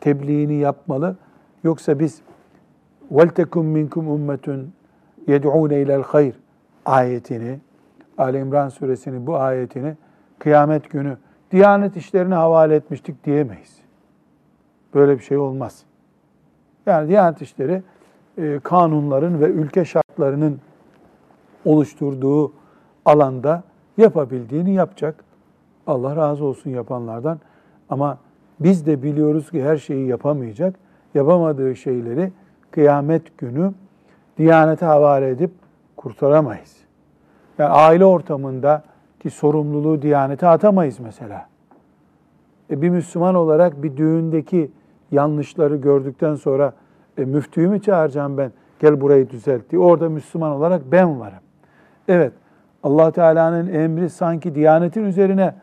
tebliğini 0.00 0.54
yapmalı. 0.54 1.16
Yoksa 1.64 1.98
biz 1.98 2.22
وَلْتَكُمْ 3.12 3.64
مِنْكُمْ 3.76 4.04
اُمَّةٌ 4.16 4.46
يَدْعُونَ 5.28 5.72
اِلَى 5.82 6.02
الْخَيْرِ 6.02 6.32
ayetini, 6.87 7.59
Ali 8.17 8.37
İmran 8.37 8.69
suresinin 8.69 9.27
bu 9.27 9.37
ayetini 9.37 9.95
kıyamet 10.39 10.89
günü 10.89 11.17
Diyanet 11.51 11.97
işlerine 11.97 12.35
havale 12.35 12.75
etmiştik 12.75 13.23
diyemeyiz. 13.23 13.77
Böyle 14.93 15.17
bir 15.17 15.23
şey 15.23 15.37
olmaz. 15.37 15.83
Yani 16.85 17.09
Diyanet 17.09 17.41
işleri 17.41 17.83
e, 18.37 18.59
kanunların 18.63 19.41
ve 19.41 19.45
ülke 19.45 19.85
şartlarının 19.85 20.59
oluşturduğu 21.65 22.53
alanda 23.05 23.63
yapabildiğini 23.97 24.73
yapacak. 24.73 25.23
Allah 25.87 26.15
razı 26.15 26.45
olsun 26.45 26.69
yapanlardan. 26.69 27.39
Ama 27.89 28.17
biz 28.59 28.85
de 28.85 29.03
biliyoruz 29.03 29.51
ki 29.51 29.63
her 29.63 29.77
şeyi 29.77 30.07
yapamayacak. 30.07 30.75
Yapamadığı 31.13 31.75
şeyleri 31.75 32.31
kıyamet 32.71 33.37
günü 33.37 33.73
Diyanete 34.37 34.85
havale 34.85 35.29
edip 35.29 35.51
kurtaramayız. 35.97 36.77
Yani 37.57 37.69
aile 37.69 38.05
ortamında 38.05 38.83
ki 39.19 39.29
sorumluluğu 39.29 40.01
Diyanete 40.01 40.47
atamayız 40.47 40.99
mesela. 40.99 41.47
E 42.71 42.81
bir 42.81 42.89
Müslüman 42.89 43.35
olarak 43.35 43.83
bir 43.83 43.97
düğündeki 43.97 44.71
yanlışları 45.11 45.75
gördükten 45.75 46.35
sonra 46.35 46.73
e, 47.17 47.25
müftüyü 47.25 47.67
mü 47.67 47.81
çağıracağım 47.81 48.37
ben? 48.37 48.51
Gel 48.79 49.01
burayı 49.01 49.29
düzelt 49.29 49.69
diye. 49.69 49.81
Orada 49.81 50.09
Müslüman 50.09 50.51
olarak 50.51 50.81
ben 50.91 51.19
varım. 51.19 51.39
Evet, 52.07 52.33
allah 52.83 53.11
Teala'nın 53.11 53.73
emri 53.73 54.09
sanki 54.09 54.55
Diyanetin 54.55 55.03
üzerine 55.03 55.53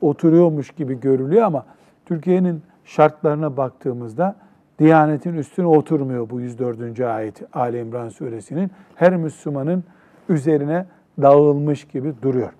oturuyormuş 0.00 0.70
gibi 0.70 1.00
görülüyor 1.00 1.42
ama 1.42 1.64
Türkiye'nin 2.06 2.62
şartlarına 2.84 3.56
baktığımızda 3.56 4.36
Diyanetin 4.80 5.34
üstüne 5.34 5.66
oturmuyor 5.66 6.30
bu 6.30 6.40
104. 6.40 7.00
ayet 7.00 7.42
Ali 7.52 7.78
İmran 7.78 8.08
suresinin. 8.08 8.70
Her 8.94 9.16
Müslümanın 9.16 9.84
üzerine 10.28 10.86
dağılmış 11.22 11.84
gibi 11.84 12.14
duruyor. 12.22 12.52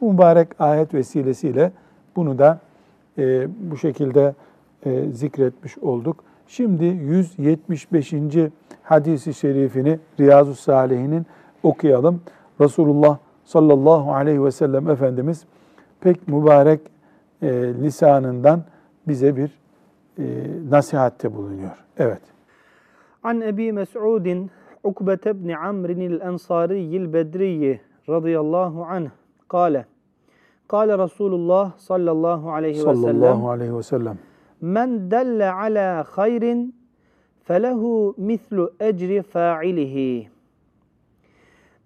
Bu 0.00 0.12
mübarek 0.12 0.48
ayet 0.58 0.94
vesilesiyle 0.94 1.72
bunu 2.16 2.38
da 2.38 2.60
e, 3.18 3.48
bu 3.70 3.76
şekilde 3.76 4.34
e, 4.86 5.04
zikretmiş 5.12 5.78
olduk. 5.78 6.24
Şimdi 6.46 6.84
175. 6.84 8.14
hadisi 8.82 9.34
şerifini 9.34 9.98
Riyazu 10.20 10.54
Salihinin 10.54 11.26
okuyalım. 11.62 12.20
Resulullah 12.60 13.18
sallallahu 13.44 14.12
aleyhi 14.12 14.44
ve 14.44 14.50
sellem 14.50 14.90
Efendimiz 14.90 15.44
pek 16.00 16.28
mübarek 16.28 16.80
e, 17.42 17.48
lisanından 17.82 18.64
bize 19.08 19.36
bir 19.36 19.50
e, 20.18 20.24
nasihatte 20.70 21.34
bulunuyor. 21.34 21.84
Evet. 21.96 22.22
An 23.22 23.40
Ebi 23.40 23.72
Mes'udin 23.72 24.50
Ukbete 24.84 25.30
ibn 25.30 25.48
Amr'in 25.48 26.00
el-Ensariyyil 26.00 27.12
Bedriyyi 27.12 27.80
radıyallahu 28.08 28.84
anh 28.84 29.10
kâle 29.48 29.84
Kâle 30.68 30.98
Resulullah 30.98 31.78
sallallahu 31.78 32.52
aleyhi 32.52 32.78
ve 32.78 32.82
sellem 32.82 32.96
Sallallahu 32.96 33.50
aleyhi 33.50 33.76
ve 33.76 33.82
sellem. 33.82 34.18
Men 34.60 35.10
delle 35.10 35.52
ala 35.52 36.04
hayrin 36.10 36.74
felehu 37.44 38.14
mislu 38.16 38.72
ecri 38.80 39.22
fa'ilihi. 39.22 40.28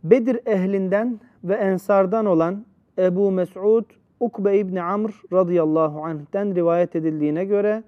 Bedir 0.05 0.41
ehlinden 0.47 1.21
ve 1.45 1.55
ensardan 1.55 2.27
olan 2.27 2.65
Ebu 2.99 3.31
Mes'ud 3.31 3.85
Ukbe 4.21 4.59
İbni 4.59 4.83
Amr 4.83 5.11
radıyallahu 5.33 6.05
anh'ten 6.05 6.55
rivayet 6.55 6.97
edildiğine 6.97 7.45
göre 7.45 7.83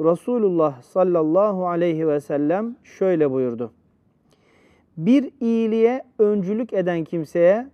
Resulullah 0.00 0.82
sallallahu 0.82 1.68
aleyhi 1.68 2.08
ve 2.08 2.20
sellem 2.20 2.76
şöyle 2.84 3.30
buyurdu. 3.30 3.72
Bir 4.96 5.30
iyiliğe 5.40 6.04
öncülük 6.18 6.72
eden 6.72 7.04
kimseye 7.04 7.66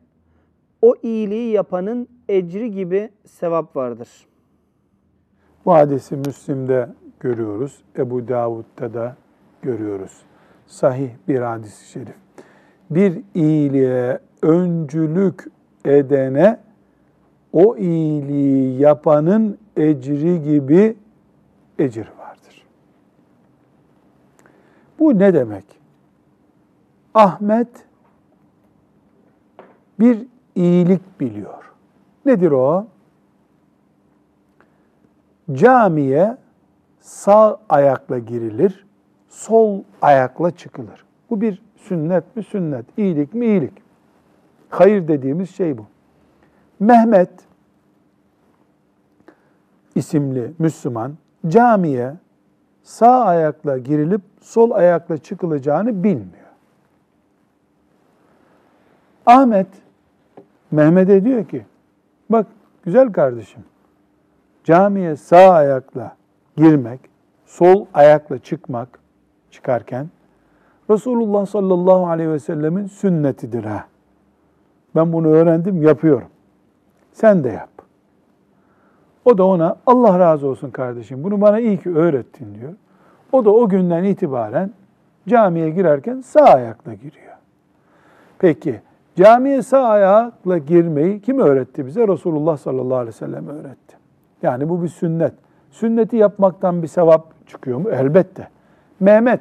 o 0.82 0.94
iyiliği 1.02 1.52
yapanın 1.52 2.08
ecri 2.28 2.70
gibi 2.70 3.10
sevap 3.24 3.76
vardır. 3.76 4.08
Bu 5.66 5.72
hadisi 5.72 6.16
Müslim'de 6.16 6.88
görüyoruz. 7.20 7.82
Ebu 7.98 8.28
Davud'da 8.28 8.94
da 8.94 9.16
görüyoruz. 9.62 10.22
Sahih 10.66 11.10
bir 11.28 11.40
hadis-i 11.40 11.90
şerif. 11.90 12.14
Bir 12.90 13.22
iyiliğe 13.34 14.18
öncülük 14.42 15.44
edene 15.84 16.60
o 17.52 17.76
iyiliği 17.76 18.80
yapanın 18.80 19.58
ecri 19.76 20.42
gibi 20.42 20.96
ecir 21.80 22.08
vardır. 22.18 22.66
Bu 24.98 25.18
ne 25.18 25.34
demek? 25.34 25.64
Ahmet 27.14 27.68
bir 30.00 30.26
iyilik 30.54 31.20
biliyor. 31.20 31.72
Nedir 32.26 32.50
o? 32.50 32.86
Camiye 35.52 36.36
sağ 37.00 37.60
ayakla 37.68 38.18
girilir, 38.18 38.86
sol 39.28 39.82
ayakla 40.02 40.50
çıkılır. 40.50 41.04
Bu 41.30 41.40
bir 41.40 41.62
sünnet 41.76 42.36
mi? 42.36 42.42
Sünnet. 42.42 42.86
İyilik 42.96 43.34
mi? 43.34 43.46
İyilik. 43.46 43.72
Hayır 44.70 45.08
dediğimiz 45.08 45.50
şey 45.50 45.78
bu. 45.78 45.86
Mehmet 46.80 47.30
isimli 49.94 50.52
Müslüman 50.58 51.16
camiye 51.48 52.14
sağ 52.82 53.24
ayakla 53.24 53.78
girilip 53.78 54.20
sol 54.40 54.70
ayakla 54.70 55.18
çıkılacağını 55.18 56.04
bilmiyor. 56.04 56.50
Ahmet 59.26 59.66
Mehmet'e 60.70 61.24
diyor 61.24 61.44
ki 61.44 61.66
bak 62.30 62.46
güzel 62.82 63.12
kardeşim 63.12 63.62
camiye 64.64 65.16
sağ 65.16 65.50
ayakla 65.50 66.16
girmek, 66.56 67.00
sol 67.46 67.86
ayakla 67.94 68.38
çıkmak 68.38 68.98
çıkarken 69.50 70.08
Resulullah 70.90 71.46
sallallahu 71.46 72.06
aleyhi 72.08 72.30
ve 72.30 72.38
sellemin 72.38 72.86
sünnetidir 72.86 73.64
ha. 73.64 73.86
Ben 74.96 75.12
bunu 75.12 75.28
öğrendim, 75.28 75.82
yapıyorum. 75.82 76.28
Sen 77.12 77.44
de 77.44 77.48
yap. 77.48 77.69
O 79.30 79.38
da 79.38 79.44
ona 79.44 79.76
Allah 79.86 80.18
razı 80.18 80.46
olsun 80.46 80.70
kardeşim 80.70 81.24
bunu 81.24 81.40
bana 81.40 81.60
iyi 81.60 81.78
ki 81.78 81.90
öğrettin 81.90 82.54
diyor. 82.54 82.72
O 83.32 83.44
da 83.44 83.50
o 83.50 83.68
günden 83.68 84.04
itibaren 84.04 84.70
camiye 85.28 85.70
girerken 85.70 86.20
sağ 86.20 86.44
ayakla 86.44 86.94
giriyor. 86.94 87.34
Peki 88.38 88.80
camiye 89.16 89.62
sağ 89.62 89.88
ayakla 89.88 90.58
girmeyi 90.58 91.20
kim 91.20 91.38
öğretti 91.38 91.86
bize? 91.86 92.08
Resulullah 92.08 92.56
sallallahu 92.56 92.96
aleyhi 92.96 93.08
ve 93.08 93.18
sellem 93.18 93.48
öğretti. 93.48 93.96
Yani 94.42 94.68
bu 94.68 94.82
bir 94.82 94.88
sünnet. 94.88 95.32
Sünneti 95.70 96.16
yapmaktan 96.16 96.82
bir 96.82 96.88
sevap 96.88 97.46
çıkıyor 97.46 97.78
mu? 97.78 97.90
Elbette. 97.90 98.48
Mehmet, 99.00 99.40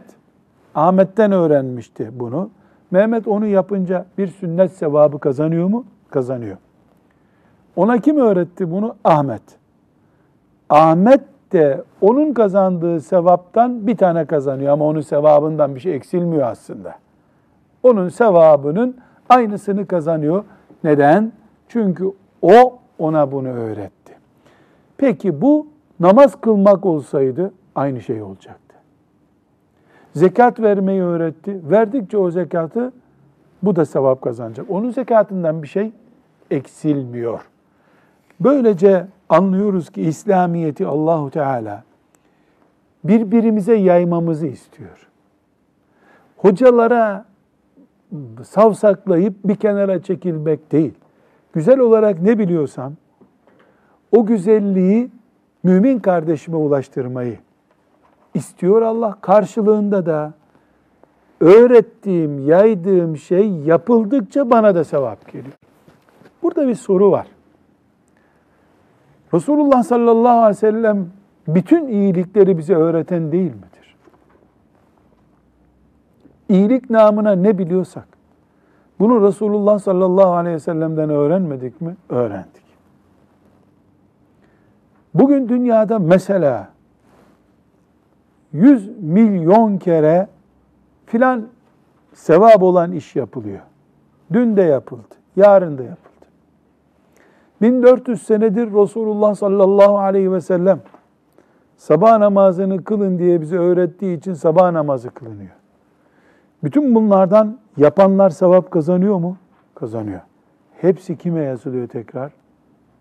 Ahmet'ten 0.76 1.32
öğrenmişti 1.32 2.10
bunu. 2.14 2.50
Mehmet 2.92 3.28
onu 3.28 3.46
yapınca 3.46 4.06
bir 4.18 4.28
sünnet 4.28 4.72
sevabı 4.72 5.20
kazanıyor 5.20 5.68
mu? 5.68 5.86
Kazanıyor. 6.10 6.58
Ona 7.76 7.98
kim 7.98 8.18
öğretti 8.18 8.72
bunu? 8.72 8.96
Ahmet. 9.04 9.59
Ahmet 10.70 11.22
de 11.52 11.84
onun 12.02 12.34
kazandığı 12.34 13.02
sevaptan 13.02 13.88
bir 13.88 13.98
tane 13.98 14.26
kazanıyor 14.26 14.74
ama 14.74 14.86
onun 14.86 15.02
sevabından 15.02 15.76
bir 15.76 15.80
şey 15.80 15.96
eksilmiyor 15.96 16.48
aslında. 16.48 16.96
Onun 17.84 18.10
sevabının 18.10 18.98
aynısını 19.30 19.88
kazanıyor. 19.88 20.44
Neden? 20.84 21.32
Çünkü 21.68 22.12
o 22.42 22.80
ona 23.00 23.32
bunu 23.32 23.48
öğretti. 23.48 24.14
Peki 24.98 25.42
bu 25.42 25.68
namaz 26.00 26.42
kılmak 26.42 26.86
olsaydı 26.86 27.54
aynı 27.76 28.02
şey 28.02 28.22
olacaktı. 28.22 28.76
Zekat 30.14 30.60
vermeyi 30.60 31.02
öğretti. 31.02 31.60
Verdikçe 31.72 32.18
o 32.18 32.32
zekatı 32.32 32.92
bu 33.64 33.76
da 33.76 33.86
sevap 33.86 34.22
kazanacak. 34.22 34.66
Onun 34.70 34.92
zekatından 34.92 35.64
bir 35.64 35.68
şey 35.68 35.92
eksilmiyor. 36.52 37.40
Böylece 38.40 39.08
anlıyoruz 39.30 39.90
ki 39.90 40.02
İslamiyeti 40.02 40.88
Allahu 40.88 41.30
Teala 41.30 41.84
birbirimize 43.04 43.76
yaymamızı 43.76 44.48
istiyor. 44.48 45.08
Hocalara 46.38 47.26
savsaklayıp 48.44 49.34
bir 49.44 49.56
kenara 49.56 50.02
çekilmek 50.02 50.72
değil. 50.72 50.94
Güzel 51.54 51.80
olarak 51.80 52.22
ne 52.22 52.40
biliyorsam 52.40 52.94
o 54.12 54.26
güzelliği 54.26 55.12
mümin 55.64 56.00
kardeşime 56.00 56.58
ulaştırmayı 56.58 57.38
istiyor 58.34 58.82
Allah. 58.82 59.18
Karşılığında 59.22 60.06
da 60.06 60.34
öğrettiğim, 61.40 62.48
yaydığım 62.48 63.18
şey 63.18 63.50
yapıldıkça 63.50 64.50
bana 64.50 64.76
da 64.76 64.84
sevap 64.84 65.32
geliyor. 65.32 65.54
Burada 66.44 66.68
bir 66.68 66.76
soru 66.76 67.12
var. 67.12 67.28
Resulullah 69.34 69.84
sallallahu 69.84 70.38
aleyhi 70.38 70.50
ve 70.50 70.54
sellem 70.54 71.08
bütün 71.48 71.88
iyilikleri 71.88 72.58
bize 72.58 72.76
öğreten 72.76 73.32
değil 73.32 73.52
midir? 73.52 73.96
İyilik 76.50 76.90
namına 76.90 77.32
ne 77.32 77.58
biliyorsak, 77.58 78.08
bunu 79.00 79.28
Resulullah 79.28 79.80
sallallahu 79.80 80.32
aleyhi 80.32 80.56
ve 80.56 80.60
sellem'den 80.60 81.10
öğrenmedik 81.10 81.82
mi? 81.82 81.96
Öğrendik. 82.10 82.64
Bugün 85.14 85.50
dünyada 85.50 86.00
mesela 86.00 86.70
100 88.54 89.04
milyon 89.04 89.78
kere 89.78 90.28
filan 91.06 91.48
sevap 92.14 92.64
olan 92.64 92.92
iş 92.92 93.16
yapılıyor. 93.16 93.60
Dün 94.34 94.58
de 94.58 94.62
yapıldı, 94.62 95.16
yarın 95.36 95.78
da 95.78 95.84
yapıldı. 95.84 96.09
1400 97.62 98.22
senedir 98.22 98.74
Resulullah 98.74 99.36
sallallahu 99.36 99.98
aleyhi 100.00 100.32
ve 100.32 100.42
sellem 100.42 100.82
sabah 101.78 102.18
namazını 102.18 102.84
kılın 102.84 103.20
diye 103.20 103.42
bize 103.42 103.58
öğrettiği 103.58 104.18
için 104.18 104.34
sabah 104.34 104.72
namazı 104.72 105.10
kılınıyor. 105.10 105.52
Bütün 106.64 106.96
bunlardan 106.96 107.58
yapanlar 107.78 108.30
sevap 108.30 108.72
kazanıyor 108.72 109.18
mu? 109.18 109.38
Kazanıyor. 109.76 110.22
Hepsi 110.82 111.18
kime 111.18 111.42
yazılıyor 111.42 111.88
tekrar? 111.88 112.32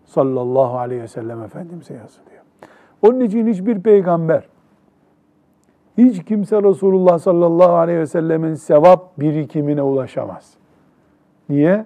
Sallallahu 0.05 0.77
aleyhi 0.77 1.01
ve 1.01 1.07
sellem 1.07 1.43
Efendimiz'e 1.43 1.93
yazılıyor. 1.93 2.41
Onun 3.01 3.19
için 3.19 3.47
hiçbir 3.47 3.81
peygamber, 3.81 4.43
hiç 5.97 6.25
kimse 6.25 6.63
Resulullah 6.63 7.19
sallallahu 7.19 7.73
aleyhi 7.73 7.99
ve 7.99 8.05
sellemin 8.05 8.53
sevap 8.53 9.19
birikimine 9.19 9.81
ulaşamaz. 9.81 10.53
Niye? 11.49 11.85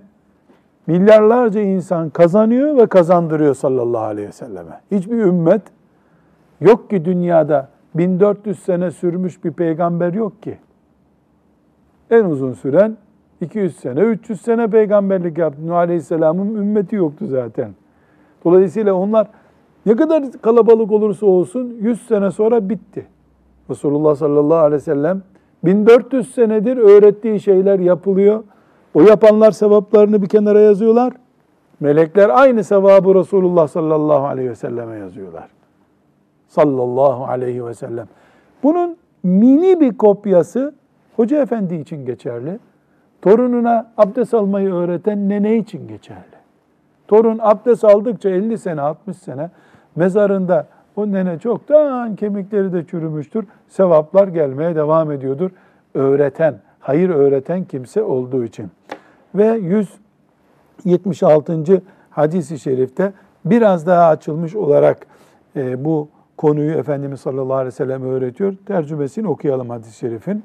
Milyarlarca 0.87 1.61
insan 1.61 2.09
kazanıyor 2.09 2.77
ve 2.77 2.85
kazandırıyor 2.85 3.55
sallallahu 3.55 4.03
aleyhi 4.03 4.27
ve 4.27 4.31
selleme. 4.31 4.81
Hiçbir 4.91 5.17
ümmet 5.17 5.61
yok 6.61 6.89
ki 6.89 7.05
dünyada 7.05 7.69
1400 7.95 8.59
sene 8.59 8.91
sürmüş 8.91 9.43
bir 9.43 9.51
peygamber 9.51 10.13
yok 10.13 10.43
ki. 10.43 10.57
En 12.11 12.25
uzun 12.25 12.53
süren 12.53 12.97
200 13.41 13.75
sene, 13.75 13.99
300 13.99 14.41
sene 14.41 14.67
peygamberlik 14.67 15.37
yaptı. 15.37 15.67
Nuh 15.67 15.75
Aleyhisselam'ın 15.75 16.55
ümmeti 16.55 16.95
yoktu 16.95 17.25
zaten. 17.25 17.69
Dolayısıyla 18.45 18.93
onlar 18.93 19.27
ne 19.85 19.95
kadar 19.95 20.23
kalabalık 20.41 20.91
olursa 20.91 21.25
olsun 21.25 21.77
100 21.81 22.07
sene 22.07 22.31
sonra 22.31 22.69
bitti. 22.69 23.05
Resulullah 23.69 24.15
sallallahu 24.15 24.57
aleyhi 24.57 24.81
ve 24.81 24.85
sellem 24.85 25.21
1400 25.63 26.33
senedir 26.33 26.77
öğrettiği 26.77 27.39
şeyler 27.39 27.79
yapılıyor. 27.79 28.43
O 28.93 29.01
yapanlar 29.01 29.51
sevaplarını 29.51 30.21
bir 30.21 30.27
kenara 30.27 30.59
yazıyorlar. 30.59 31.13
Melekler 31.79 32.29
aynı 32.29 32.63
sevabı 32.63 33.15
Resulullah 33.15 33.67
sallallahu 33.67 34.25
aleyhi 34.25 34.49
ve 34.49 34.55
selleme 34.55 34.97
yazıyorlar. 34.97 35.47
Sallallahu 36.47 37.25
aleyhi 37.25 37.65
ve 37.65 37.73
sellem. 37.73 38.07
Bunun 38.63 38.97
mini 39.23 39.79
bir 39.79 39.97
kopyası 39.97 40.73
hoca 41.15 41.41
efendi 41.41 41.75
için 41.75 42.05
geçerli. 42.05 42.59
Torununa 43.21 43.91
abdest 43.97 44.33
almayı 44.33 44.73
öğreten 44.73 45.29
nene 45.29 45.57
için 45.57 45.87
geçerli. 45.87 46.43
Torun 47.07 47.39
abdest 47.41 47.83
aldıkça 47.83 48.29
50 48.29 48.57
sene, 48.57 48.81
60 48.81 49.17
sene 49.17 49.49
mezarında 49.95 50.67
o 50.95 51.11
nene 51.11 51.39
çoktan 51.39 52.15
kemikleri 52.15 52.73
de 52.73 52.85
çürümüştür. 52.85 53.45
Sevaplar 53.67 54.27
gelmeye 54.27 54.75
devam 54.75 55.11
ediyordur. 55.11 55.51
Öğreten, 55.93 56.55
hayır 56.83 57.09
öğreten 57.09 57.63
kimse 57.63 58.03
olduğu 58.03 58.43
için. 58.43 58.71
Ve 59.35 59.59
176. 60.85 61.81
hadisi 62.09 62.59
şerifte 62.59 63.13
biraz 63.45 63.87
daha 63.87 64.07
açılmış 64.07 64.55
olarak 64.55 65.07
e, 65.55 65.85
bu 65.85 66.09
konuyu 66.37 66.71
Efendimiz 66.71 67.21
sallallahu 67.21 67.53
aleyhi 67.53 67.67
ve 67.67 67.71
sellem 67.71 68.03
öğretiyor. 68.03 68.55
Tercümesini 68.65 69.27
okuyalım 69.27 69.69
hadis-i 69.69 69.97
şerifin. 69.97 70.43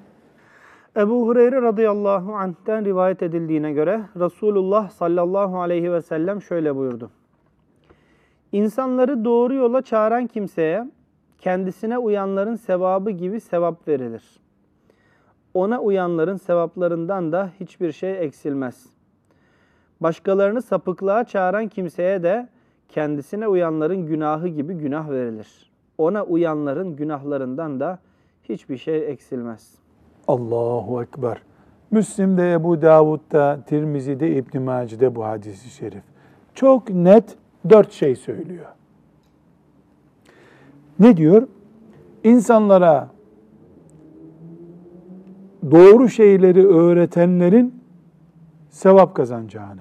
Ebu 0.97 1.27
Hureyre 1.27 1.63
radıyallahu 1.63 2.35
anh'ten 2.35 2.85
rivayet 2.85 3.23
edildiğine 3.23 3.73
göre 3.73 4.01
Resulullah 4.21 4.91
sallallahu 4.91 5.61
aleyhi 5.61 5.93
ve 5.93 6.03
sellem 6.03 6.43
şöyle 6.43 6.77
buyurdu. 6.77 7.11
İnsanları 8.53 9.25
doğru 9.25 9.55
yola 9.55 9.83
çağıran 9.83 10.27
kimseye 10.27 10.91
kendisine 11.39 11.99
uyanların 11.99 12.57
sevabı 12.57 13.11
gibi 13.11 13.41
sevap 13.41 13.89
verilir. 13.89 14.41
Ona 15.59 15.81
uyanların 15.81 16.37
sevaplarından 16.37 17.33
da 17.33 17.51
hiçbir 17.61 17.93
şey 17.93 18.25
eksilmez. 18.25 18.87
Başkalarını 20.01 20.63
sapıklığa 20.63 21.25
çağıran 21.25 21.69
kimseye 21.69 22.23
de 22.23 22.49
kendisine 22.89 23.49
uyanların 23.49 24.07
günahı 24.07 24.49
gibi 24.49 24.75
günah 24.75 25.11
verilir. 25.11 25.71
Ona 25.99 26.25
uyanların 26.25 26.97
günahlarından 26.97 27.81
da 27.81 27.99
hiçbir 28.43 28.77
şey 28.77 29.11
eksilmez. 29.11 29.75
Allahu 30.29 31.03
Ekber. 31.03 31.43
Müslim'de, 31.91 32.53
Ebu 32.53 32.83
Davud'da, 32.83 33.61
Tirmizi'de, 33.67 34.31
İbn-i 34.37 35.15
bu 35.15 35.25
hadisi 35.25 35.71
şerif. 35.71 36.03
Çok 36.55 36.91
net 36.91 37.37
dört 37.71 37.93
şey 37.93 38.17
söylüyor. 38.17 38.67
Ne 40.99 41.17
diyor? 41.17 41.49
İnsanlara 42.25 43.09
doğru 45.71 46.09
şeyleri 46.09 46.67
öğretenlerin 46.67 47.75
sevap 48.71 49.15
kazanacağını. 49.15 49.81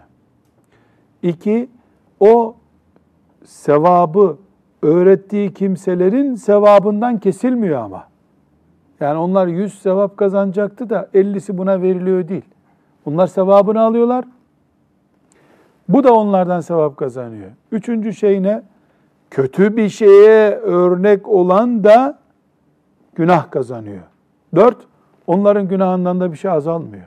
İki, 1.24 1.70
o 2.20 2.56
sevabı 3.46 4.38
öğrettiği 4.82 5.54
kimselerin 5.54 6.36
sevabından 6.36 7.20
kesilmiyor 7.20 7.82
ama. 7.82 8.08
Yani 9.00 9.20
onlar 9.20 9.48
yüz 9.48 9.82
sevap 9.82 10.18
kazanacaktı 10.18 10.90
da 10.90 11.10
ellisi 11.14 11.58
buna 11.58 11.82
veriliyor 11.82 12.28
değil. 12.28 12.46
Bunlar 13.06 13.28
sevabını 13.28 13.82
alıyorlar. 13.82 14.26
Bu 15.90 16.04
da 16.04 16.14
onlardan 16.14 16.60
sevap 16.60 16.98
kazanıyor. 16.98 17.50
Üçüncü 17.72 18.14
şey 18.14 18.44
ne? 18.44 18.62
Kötü 19.32 19.78
bir 19.78 19.90
şeye 19.90 20.52
örnek 20.52 21.28
olan 21.28 21.84
da 21.84 22.20
günah 23.16 23.52
kazanıyor. 23.52 24.04
Dört, 24.56 24.78
onların 25.28 25.68
günahından 25.68 26.20
da 26.20 26.32
bir 26.32 26.38
şey 26.38 26.52
azalmıyor. 26.52 27.06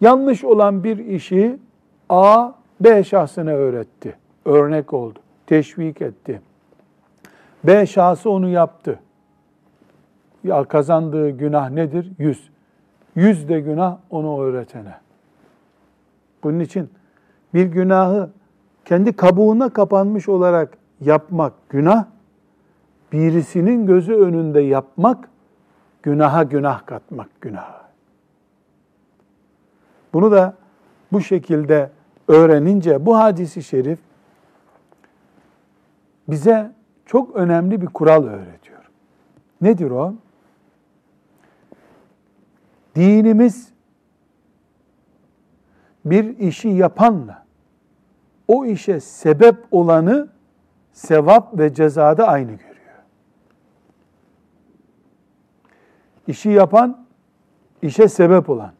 Yanlış 0.00 0.44
olan 0.44 0.84
bir 0.84 0.98
işi 0.98 1.58
A, 2.08 2.52
B 2.80 3.04
şahsına 3.04 3.50
öğretti. 3.50 4.16
Örnek 4.44 4.92
oldu. 4.92 5.18
Teşvik 5.46 6.02
etti. 6.02 6.40
B 7.64 7.86
şahsı 7.86 8.30
onu 8.30 8.48
yaptı. 8.48 8.98
Ya 10.44 10.64
kazandığı 10.64 11.30
günah 11.30 11.70
nedir? 11.70 12.12
Yüz. 12.18 12.50
Yüz 13.14 13.48
de 13.48 13.60
günah 13.60 13.96
onu 14.10 14.42
öğretene. 14.42 14.94
Bunun 16.42 16.60
için 16.60 16.90
bir 17.54 17.66
günahı 17.66 18.30
kendi 18.84 19.12
kabuğuna 19.12 19.68
kapanmış 19.68 20.28
olarak 20.28 20.78
yapmak 21.00 21.52
günah, 21.68 22.04
birisinin 23.12 23.86
gözü 23.86 24.14
önünde 24.14 24.60
yapmak, 24.60 25.29
günaha 26.02 26.42
günah 26.42 26.86
katmak 26.86 27.40
günah. 27.40 27.80
Bunu 30.12 30.32
da 30.32 30.54
bu 31.12 31.20
şekilde 31.20 31.90
öğrenince 32.28 33.06
bu 33.06 33.18
hadisi 33.18 33.62
şerif 33.62 33.98
bize 36.28 36.72
çok 37.06 37.36
önemli 37.36 37.82
bir 37.82 37.86
kural 37.86 38.24
öğretiyor. 38.24 38.90
Nedir 39.60 39.90
o? 39.90 40.14
Dinimiz 42.94 43.72
bir 46.04 46.38
işi 46.38 46.68
yapanla 46.68 47.44
o 48.48 48.64
işe 48.64 49.00
sebep 49.00 49.56
olanı 49.70 50.28
sevap 50.92 51.58
ve 51.58 51.74
cezada 51.74 52.28
aynı 52.28 52.50
görüyor. 52.50 52.69
İşi 56.30 56.50
yapan, 56.50 57.04
işe 57.82 58.08
sebep 58.08 58.50
olan. 58.50 58.72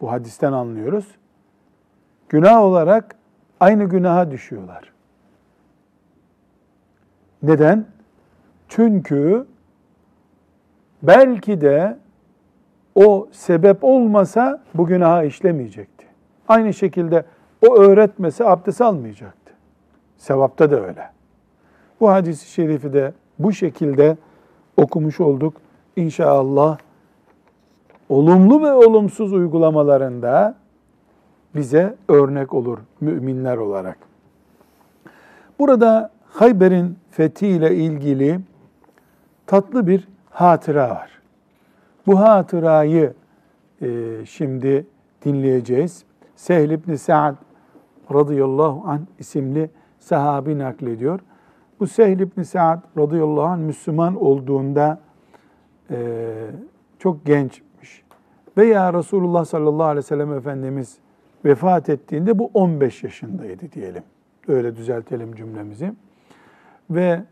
Bu 0.00 0.12
hadisten 0.12 0.52
anlıyoruz. 0.52 1.06
Günah 2.28 2.62
olarak 2.62 3.16
aynı 3.60 3.84
günaha 3.84 4.30
düşüyorlar. 4.30 4.92
Neden? 7.42 7.86
Çünkü 8.68 9.46
belki 11.02 11.60
de 11.60 11.98
o 12.94 13.28
sebep 13.32 13.84
olmasa 13.84 14.62
bu 14.74 14.86
günahı 14.86 15.26
işlemeyecekti. 15.26 16.06
Aynı 16.48 16.74
şekilde 16.74 17.24
o 17.68 17.76
öğretmese 17.76 18.44
abdest 18.44 18.80
almayacaktı. 18.80 19.52
Sevapta 20.16 20.70
da 20.70 20.86
öyle. 20.86 21.10
Bu 22.00 22.10
hadisi 22.10 22.50
şerifi 22.50 22.92
de 22.92 23.12
bu 23.38 23.52
şekilde 23.52 24.16
okumuş 24.76 25.20
olduk. 25.20 25.62
İnşallah 25.96 26.78
olumlu 28.08 28.62
ve 28.62 28.72
olumsuz 28.72 29.32
uygulamalarında 29.32 30.54
bize 31.54 31.96
örnek 32.08 32.54
olur 32.54 32.78
müminler 33.00 33.56
olarak. 33.56 33.98
Burada 35.58 36.10
Hayber'in 36.30 36.98
fethiyle 37.10 37.76
ilgili 37.76 38.40
tatlı 39.46 39.86
bir 39.86 40.08
hatıra 40.30 40.90
var. 40.90 41.10
Bu 42.06 42.20
hatırayı 42.20 43.14
e, 43.82 43.86
şimdi 44.26 44.86
dinleyeceğiz. 45.24 46.04
Sehl 46.36 46.70
ibn 46.70 46.94
Sa'd 46.94 47.34
radıyallahu 48.14 48.82
an 48.86 49.00
isimli 49.18 49.70
sahabi 49.98 50.58
naklediyor. 50.58 51.20
Bu 51.80 51.86
Sehl 51.86 52.20
ibn 52.20 52.42
Sa'd 52.42 52.78
radıyallahu 52.98 53.42
anh 53.42 53.58
Müslüman 53.58 54.24
olduğunda 54.24 54.98
e, 55.92 55.96
çok 56.98 57.26
gençmiş. 57.26 58.02
Veya 58.56 58.94
Resulullah 58.94 59.44
sallallahu 59.44 59.86
aleyhi 59.86 60.04
ve 60.04 60.08
sellem 60.08 60.32
Efendimiz 60.32 60.98
vefat 61.44 61.88
ettiğinde 61.88 62.38
bu 62.38 62.50
15 62.54 63.04
yaşındaydı 63.04 63.72
diyelim. 63.72 64.02
Öyle 64.48 64.76
düzeltelim 64.76 65.34
cümlemizi. 65.34 65.92
Ve 66.90 67.22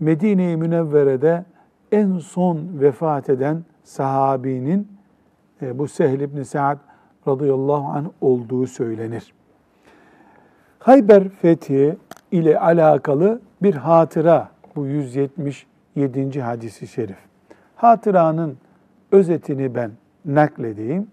Medine-i 0.00 0.56
Münevvere'de 0.56 1.44
en 1.92 2.18
son 2.18 2.68
vefat 2.80 3.30
eden 3.30 3.64
sahabinin 3.84 4.88
e, 5.62 5.78
bu 5.78 5.88
Sehl 5.88 6.20
ibn 6.20 6.42
Sa'd 6.42 6.78
radıyallahu 7.28 7.88
anh 7.88 8.06
olduğu 8.20 8.66
söylenir. 8.66 9.32
Hayber 10.78 11.28
fethi 11.28 11.96
ile 12.32 12.58
alakalı 12.58 13.40
bir 13.62 13.74
hatıra 13.74 14.50
bu 14.76 14.86
177. 14.86 16.40
hadisi 16.40 16.86
şerif. 16.86 17.27
Hatıranın 17.78 18.56
özetini 19.12 19.74
ben 19.74 19.90
nakledeyim. 20.24 21.06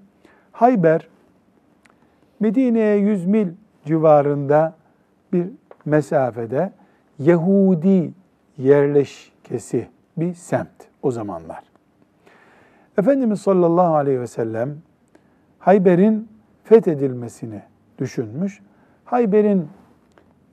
Hayber 0.52 1.08
Medine'ye 2.40 2.96
100 2.96 3.26
mil 3.26 3.48
civarında 3.86 4.76
bir 5.34 5.48
mesafede 5.86 6.72
Yahudi 7.20 8.14
yerleşkesi 8.58 9.88
bir 10.18 10.34
semt 10.34 10.70
o 11.02 11.12
zamanlar. 11.12 11.64
Efendimiz 12.98 13.42
sallallahu 13.42 13.96
aleyhi 13.96 14.22
ve 14.22 14.28
sellem 14.28 14.78
Hayber'in 15.60 16.30
fethedilmesini 16.64 17.62
düşünmüş. 18.00 18.62
Hayber'in 19.06 19.68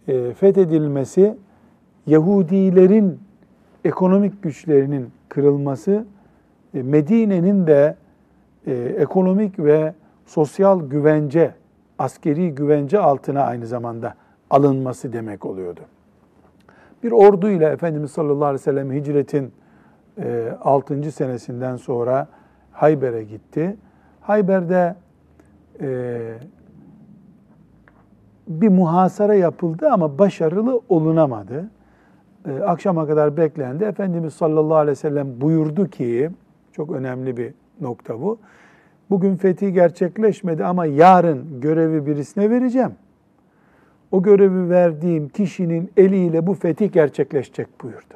e, 0.09 0.35
fethedilmesi 0.35 1.37
Yahudilerin 2.07 3.21
ekonomik 3.85 4.43
güçlerinin 4.43 5.11
kırılması, 5.29 6.05
e, 6.75 6.83
Medine'nin 6.83 7.67
de 7.67 7.97
e, 8.67 8.73
ekonomik 8.75 9.59
ve 9.59 9.95
sosyal 10.27 10.89
güvence, 10.89 11.55
askeri 11.99 12.55
güvence 12.55 12.99
altına 12.99 13.43
aynı 13.43 13.67
zamanda 13.67 14.15
alınması 14.51 15.13
demek 15.13 15.47
oluyordu. 15.47 15.81
Bir 17.03 17.13
orduyla 17.13 17.71
Efendimiz 17.71 18.11
sallallahu 18.11 18.45
aleyhi 18.45 18.61
ve 18.61 18.65
sellem 18.65 18.93
hicretin 18.93 19.53
6. 20.61 20.95
E, 20.95 21.11
senesinden 21.11 21.77
sonra 21.77 22.29
Hayber'e 22.73 23.25
gitti. 23.25 23.77
Hayber'de 24.21 24.95
bir 28.49 28.69
muhasara 28.69 29.35
yapıldı 29.35 29.89
ama 29.91 30.19
başarılı 30.19 30.81
olunamadı. 30.89 31.71
E, 32.49 32.63
akşama 32.63 33.07
kadar 33.07 33.37
beklendi. 33.37 33.85
Efendimiz 33.85 34.35
sallallahu 34.35 34.77
aleyhi 34.77 34.91
ve 34.91 34.95
sellem 35.01 35.41
buyurdu 35.41 35.89
ki, 35.89 36.31
çok 36.73 36.93
önemli 36.93 37.37
bir 37.37 37.55
nokta 37.81 38.21
bu. 38.21 38.39
Bugün 39.11 39.37
fethi 39.37 39.73
gerçekleşmedi 39.73 40.65
ama 40.65 40.87
yarın 40.87 41.61
görevi 41.61 42.07
birisine 42.07 42.51
vereceğim. 42.51 42.93
O 44.13 44.23
görevi 44.23 44.71
verdiğim 44.71 45.29
kişinin 45.29 45.91
eliyle 45.97 46.47
bu 46.47 46.55
fetih 46.55 46.93
gerçekleşecek 46.93 47.69
buyurdu. 47.83 48.15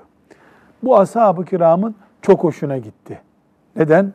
Bu 0.82 0.98
ashab-ı 0.98 1.44
kiramın 1.44 1.94
çok 2.22 2.44
hoşuna 2.44 2.78
gitti. 2.78 3.20
Neden? 3.76 4.12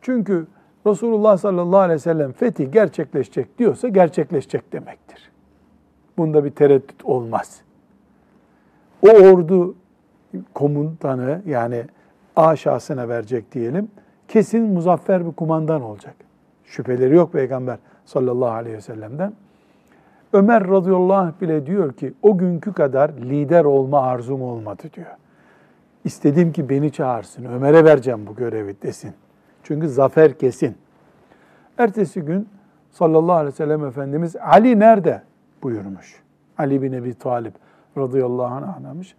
Çünkü 0.00 0.46
Resulullah 0.86 1.36
sallallahu 1.36 1.80
aleyhi 1.80 1.94
ve 1.94 2.02
sellem 2.02 2.32
fetih 2.32 2.72
gerçekleşecek 2.72 3.58
diyorsa 3.58 3.88
gerçekleşecek 3.88 4.72
demektir. 4.72 5.30
Bunda 6.18 6.44
bir 6.44 6.50
tereddüt 6.50 7.04
olmaz. 7.04 7.60
O 9.02 9.08
ordu 9.08 9.74
komutanı 10.54 11.42
yani 11.46 11.84
A 12.36 12.56
şahsına 12.56 13.08
verecek 13.08 13.52
diyelim. 13.52 13.88
Kesin 14.28 14.64
muzaffer 14.64 15.26
bir 15.26 15.32
kumandan 15.32 15.82
olacak. 15.82 16.14
Şüpheleri 16.64 17.14
yok 17.14 17.32
Peygamber 17.32 17.78
sallallahu 18.04 18.50
aleyhi 18.50 18.76
ve 18.76 18.80
sellem'den. 18.80 19.32
Ömer 20.32 20.68
radıyallahu 20.68 21.14
anh 21.14 21.32
bile 21.40 21.66
diyor 21.66 21.92
ki 21.92 22.14
o 22.22 22.38
günkü 22.38 22.72
kadar 22.72 23.10
lider 23.10 23.64
olma 23.64 24.02
arzum 24.02 24.42
olmadı 24.42 24.82
diyor. 24.94 25.16
İstedim 26.04 26.52
ki 26.52 26.68
beni 26.68 26.92
çağırsın, 26.92 27.44
Ömer'e 27.44 27.84
vereceğim 27.84 28.26
bu 28.26 28.34
görevi 28.34 28.82
desin. 28.82 29.12
Çünkü 29.62 29.88
zafer 29.88 30.38
kesin. 30.38 30.76
Ertesi 31.78 32.20
gün 32.20 32.48
sallallahu 32.90 33.32
aleyhi 33.32 33.52
ve 33.52 33.56
sellem 33.56 33.84
Efendimiz 33.84 34.36
Ali 34.36 34.78
nerede 34.78 35.22
buyurmuş. 35.62 36.22
Ali 36.58 36.82
bin 36.82 36.92
Ebi 36.92 37.14
Talib 37.14 37.52
radıyallahu 37.98 38.54
anh 38.54 38.76
anlamış. 38.76 39.14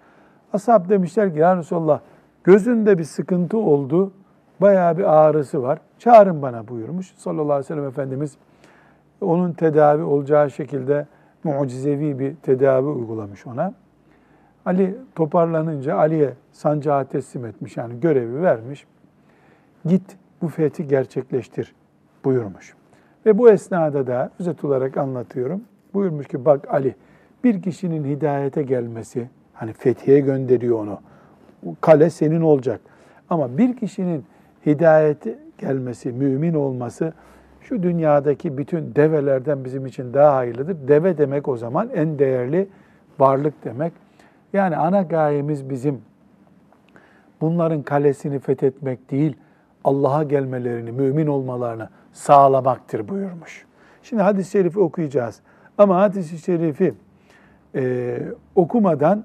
Ashab 0.54 0.90
demişler 0.90 1.34
ki 1.34 1.40
ya 1.40 1.58
Resulallah 1.58 2.00
gözünde 2.44 2.98
bir 2.98 3.04
sıkıntı 3.04 3.58
oldu. 3.58 4.12
Bayağı 4.62 4.98
bir 4.98 5.04
ağrısı 5.04 5.64
var. 5.64 5.80
Çağırın 6.00 6.42
bana 6.42 6.68
buyurmuş. 6.68 7.14
Sallallahu 7.18 7.44
aleyhi 7.44 7.60
ve 7.60 7.64
sellem 7.64 7.88
Efendimiz 7.88 8.38
onun 9.22 9.54
tedavi 9.54 10.04
olacağı 10.04 10.52
şekilde 10.52 11.08
mucizevi 11.44 12.20
bir 12.20 12.36
tedavi 12.36 12.88
uygulamış 12.88 13.48
ona. 13.48 13.74
Ali 14.66 14.98
toparlanınca 15.16 15.98
Ali'ye 15.98 16.34
sancağı 16.52 17.06
teslim 17.06 17.46
etmiş 17.46 17.78
yani 17.78 18.00
görevi 18.00 18.42
vermiş. 18.42 18.86
Git 19.86 20.18
bu 20.42 20.48
fethi 20.48 20.88
gerçekleştir 20.88 21.76
buyurmuş. 22.24 22.76
Ve 23.26 23.38
bu 23.38 23.50
esnada 23.50 24.08
da 24.08 24.30
özet 24.40 24.64
olarak 24.64 24.98
anlatıyorum. 24.98 25.62
Buyurmuş 25.94 26.28
ki 26.28 26.46
bak 26.46 26.74
Ali 26.74 26.96
bir 27.44 27.62
kişinin 27.62 28.06
hidayete 28.06 28.64
gelmesi 28.64 29.30
hani 29.54 29.74
fethiye 29.74 30.20
gönderiyor 30.20 30.80
onu. 30.80 31.00
Kale 31.82 32.10
senin 32.10 32.42
olacak. 32.42 32.82
Ama 33.30 33.58
bir 33.58 33.78
kişinin 33.78 34.26
hidayete 34.66 35.40
gelmesi, 35.58 36.12
mümin 36.12 36.54
olması 36.54 37.14
şu 37.62 37.84
dünyadaki 37.84 38.58
bütün 38.58 38.96
develerden 38.96 39.66
bizim 39.66 39.86
için 39.86 40.14
daha 40.14 40.36
hayırlıdır. 40.36 40.88
Deve 40.88 41.18
demek 41.18 41.48
o 41.48 41.58
zaman 41.58 41.90
en 41.96 42.20
değerli 42.20 42.68
varlık 43.20 43.66
demek. 43.66 43.94
Yani 44.54 44.78
ana 44.78 45.02
gayemiz 45.02 45.70
bizim 45.70 46.02
bunların 47.42 47.82
kalesini 47.82 48.40
fethetmek 48.40 49.12
değil, 49.12 49.38
Allah'a 49.84 50.24
gelmelerini, 50.24 50.92
mümin 50.92 51.28
olmalarını 51.28 51.90
sağlamaktır 52.14 53.08
buyurmuş. 53.08 53.66
Şimdi 54.04 54.24
hadis-i 54.24 54.52
şerifi 54.52 54.80
okuyacağız. 54.80 55.40
Ama 55.78 55.98
hadis-i 56.02 56.38
şerifi 56.38 56.94
e, 57.76 58.18
okumadan 58.56 59.24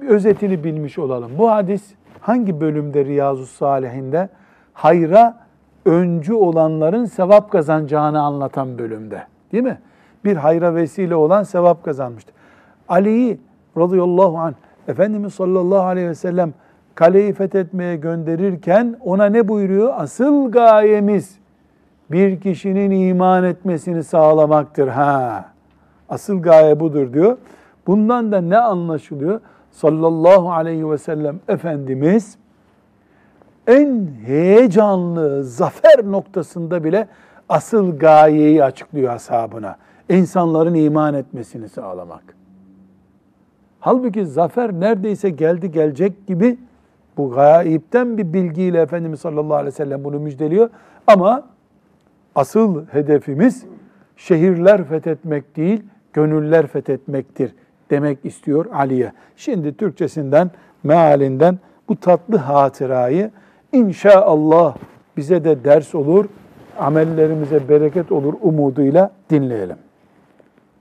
özetini 0.00 0.64
bilmiş 0.64 0.98
olalım. 0.98 1.32
Bu 1.38 1.50
hadis 1.50 1.94
hangi 2.20 2.60
bölümde 2.60 3.04
Riyazu 3.04 3.46
Salihinde? 3.46 4.28
Hayra 4.72 5.38
öncü 5.84 6.34
olanların 6.34 7.04
sevap 7.04 7.50
kazanacağını 7.50 8.20
anlatan 8.20 8.78
bölümde. 8.78 9.22
Değil 9.52 9.64
mi? 9.64 9.78
Bir 10.24 10.36
hayra 10.36 10.74
vesile 10.74 11.14
olan 11.14 11.42
sevap 11.42 11.84
kazanmıştır. 11.84 12.34
Ali'yi 12.88 13.40
radıyallahu 13.76 14.38
anh 14.38 14.54
Efendimiz 14.88 15.34
sallallahu 15.34 15.82
aleyhi 15.82 16.08
ve 16.08 16.14
sellem 16.14 16.54
kaleyi 16.94 17.32
fethetmeye 17.32 17.96
gönderirken 17.96 18.96
ona 19.00 19.26
ne 19.26 19.48
buyuruyor? 19.48 19.92
Asıl 19.96 20.50
gayemiz 20.50 21.38
bir 22.10 22.40
kişinin 22.40 22.90
iman 22.90 23.44
etmesini 23.44 24.04
sağlamaktır. 24.04 24.88
Ha. 24.88 25.51
Asıl 26.12 26.42
gaye 26.42 26.80
budur 26.80 27.12
diyor. 27.12 27.36
Bundan 27.86 28.32
da 28.32 28.40
ne 28.40 28.58
anlaşılıyor? 28.58 29.40
Sallallahu 29.70 30.52
aleyhi 30.52 30.90
ve 30.90 30.98
sellem 30.98 31.40
Efendimiz 31.48 32.36
en 33.66 34.08
heyecanlı 34.26 35.44
zafer 35.44 36.04
noktasında 36.04 36.84
bile 36.84 37.08
asıl 37.48 37.98
gayeyi 37.98 38.64
açıklıyor 38.64 39.12
ashabına. 39.14 39.76
İnsanların 40.08 40.74
iman 40.74 41.14
etmesini 41.14 41.68
sağlamak. 41.68 42.22
Halbuki 43.80 44.26
zafer 44.26 44.72
neredeyse 44.72 45.30
geldi 45.30 45.70
gelecek 45.70 46.26
gibi 46.26 46.58
bu 47.16 47.30
gayipten 47.30 48.18
bir 48.18 48.32
bilgiyle 48.32 48.80
Efendimiz 48.80 49.20
sallallahu 49.20 49.54
aleyhi 49.54 49.74
ve 49.74 49.76
sellem 49.76 50.04
bunu 50.04 50.18
müjdeliyor. 50.18 50.70
Ama 51.06 51.42
asıl 52.34 52.86
hedefimiz 52.86 53.64
şehirler 54.16 54.84
fethetmek 54.84 55.56
değil, 55.56 55.82
gönüller 56.12 56.66
fethetmektir 56.66 57.54
demek 57.90 58.18
istiyor 58.24 58.66
Ali'ye. 58.72 59.12
Şimdi 59.36 59.76
Türkçesinden, 59.76 60.50
mealinden 60.82 61.58
bu 61.88 61.96
tatlı 61.96 62.36
hatırayı 62.36 63.30
inşallah 63.72 64.76
bize 65.16 65.44
de 65.44 65.64
ders 65.64 65.94
olur, 65.94 66.24
amellerimize 66.78 67.68
bereket 67.68 68.12
olur 68.12 68.34
umuduyla 68.42 69.10
dinleyelim. 69.30 69.76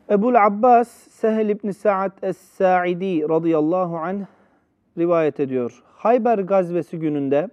Ebul 0.09 0.35
Abbas 0.35 0.87
Sehl 0.87 1.49
İbni 1.49 1.73
Sa'd 1.73 2.11
Es-Sa'idi 2.21 3.29
radıyallahu 3.29 3.97
anh 3.97 4.25
rivayet 4.97 5.39
ediyor. 5.39 5.83
Hayber 5.95 6.37
gazvesi 6.39 6.99
gününde 6.99 7.49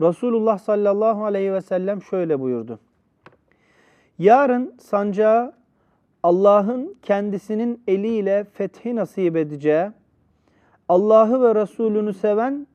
Resulullah 0.00 0.58
sallallahu 0.58 1.24
aleyhi 1.24 1.52
ve 1.52 1.60
sellem 1.60 2.02
şöyle 2.02 2.40
buyurdu. 2.40 2.78
Yarın 4.18 4.74
sancağı 4.80 5.52
Allah'ın 6.22 6.96
kendisinin 7.02 7.82
eliyle 7.88 8.44
fethi 8.52 8.96
nasip 8.96 9.36
edeceği, 9.36 9.88
Allah'ı 10.88 11.42
ve 11.42 11.54
Resulünü 11.62 12.14
seven, 12.14 12.66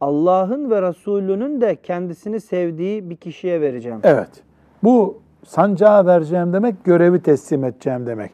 Allah'ın 0.00 0.70
ve 0.70 0.82
Resulünün 0.82 1.60
de 1.60 1.76
kendisini 1.76 2.40
sevdiği 2.40 3.10
bir 3.10 3.16
kişiye 3.16 3.60
vereceğim. 3.60 4.00
Evet. 4.02 4.42
Bu 4.82 5.22
sancağı 5.46 6.06
vereceğim 6.06 6.52
demek, 6.52 6.84
görevi 6.84 7.22
teslim 7.22 7.64
edeceğim 7.64 8.06
demek. 8.06 8.30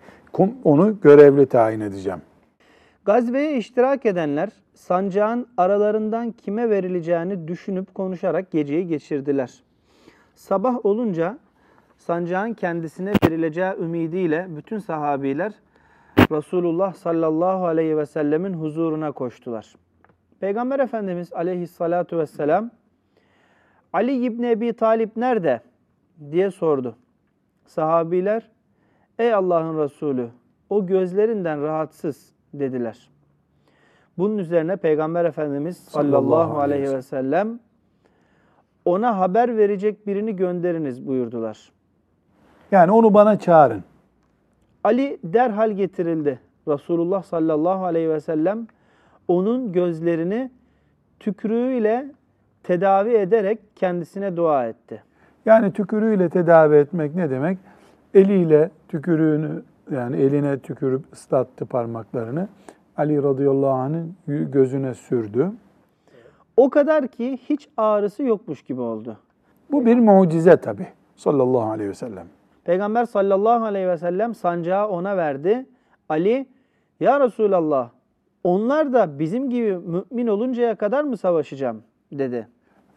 Onu 0.64 1.00
görevli 1.00 1.46
tayin 1.46 1.80
edeceğim. 1.80 2.22
Gazveye 3.04 3.56
iştirak 3.56 4.06
edenler 4.06 4.48
sancağın 4.74 5.46
aralarından 5.56 6.32
kime 6.32 6.70
verileceğini 6.70 7.48
düşünüp 7.48 7.94
konuşarak 7.94 8.50
geceyi 8.50 8.86
geçirdiler. 8.86 9.62
Sabah 10.34 10.86
olunca 10.86 11.38
sancağın 12.00 12.54
kendisine 12.54 13.12
verileceği 13.24 13.72
ümidiyle 13.78 14.46
bütün 14.48 14.78
sahabiler 14.78 15.52
Resulullah 16.30 16.94
sallallahu 16.94 17.66
aleyhi 17.66 17.96
ve 17.96 18.06
sellemin 18.06 18.52
huzuruna 18.52 19.12
koştular. 19.12 19.74
Peygamber 20.40 20.80
Efendimiz 20.80 21.32
aleyhissalatu 21.32 22.18
vesselam 22.18 22.70
Ali 23.92 24.24
İbni 24.24 24.50
Ebi 24.50 24.72
Talip 24.72 25.16
nerede? 25.16 25.60
diye 26.30 26.50
sordu. 26.50 26.96
Sahabiler 27.66 28.50
ey 29.18 29.34
Allah'ın 29.34 29.78
Resulü 29.78 30.28
o 30.70 30.86
gözlerinden 30.86 31.62
rahatsız 31.62 32.32
dediler. 32.54 33.10
Bunun 34.18 34.38
üzerine 34.38 34.76
Peygamber 34.76 35.24
Efendimiz 35.24 35.76
sallallahu 35.76 36.58
aleyhi 36.58 36.94
ve 36.94 37.02
sellem 37.02 37.60
ona 38.84 39.18
haber 39.18 39.56
verecek 39.56 40.06
birini 40.06 40.36
gönderiniz 40.36 41.06
buyurdular. 41.06 41.79
Yani 42.70 42.92
onu 42.92 43.14
bana 43.14 43.38
çağırın. 43.38 43.85
Ali 44.85 45.18
derhal 45.24 45.70
getirildi. 45.70 46.40
Resulullah 46.68 47.22
sallallahu 47.22 47.85
aleyhi 47.85 48.11
ve 48.11 48.20
sellem 48.20 48.66
onun 49.28 49.72
gözlerini 49.72 50.50
tükürüğüyle 51.20 52.06
tedavi 52.62 53.11
ederek 53.11 53.59
kendisine 53.76 54.37
dua 54.37 54.66
etti. 54.66 55.02
Yani 55.46 55.72
tükürüğüyle 55.72 56.28
tedavi 56.28 56.76
etmek 56.76 57.14
ne 57.14 57.30
demek? 57.30 57.59
Eliyle 58.14 58.70
tükürüğünü 58.88 59.62
yani 59.90 60.16
eline 60.16 60.59
tükürüp 60.59 61.12
ıslattı 61.12 61.66
parmaklarını. 61.66 62.48
Ali 62.96 63.22
radıyallahu 63.22 63.70
anh'ın 63.70 64.16
gözüne 64.26 64.94
sürdü. 64.94 65.52
O 66.56 66.70
kadar 66.70 67.09
ki 67.09 67.38
hiç 67.48 67.68
ağrısı 67.76 68.22
yokmuş 68.22 68.62
gibi 68.62 68.80
oldu. 68.80 69.16
Bu 69.72 69.87
bir 69.87 69.98
mucize 69.98 70.56
tabi 70.56 70.87
sallallahu 71.16 71.70
aleyhi 71.70 71.90
ve 71.90 71.94
sellem. 71.94 72.26
Peygamber 72.64 73.04
sallallahu 73.04 73.64
aleyhi 73.64 73.88
ve 73.88 73.96
sellem 73.96 74.34
sancağı 74.34 74.88
ona 74.88 75.16
verdi. 75.16 75.66
Ali, 76.08 76.46
ya 77.00 77.20
Resulallah 77.20 77.90
onlar 78.44 78.92
da 78.92 79.18
bizim 79.18 79.50
gibi 79.50 79.78
mümin 79.78 80.26
oluncaya 80.26 80.74
kadar 80.74 81.04
mı 81.04 81.16
savaşacağım 81.16 81.82
dedi. 82.12 82.48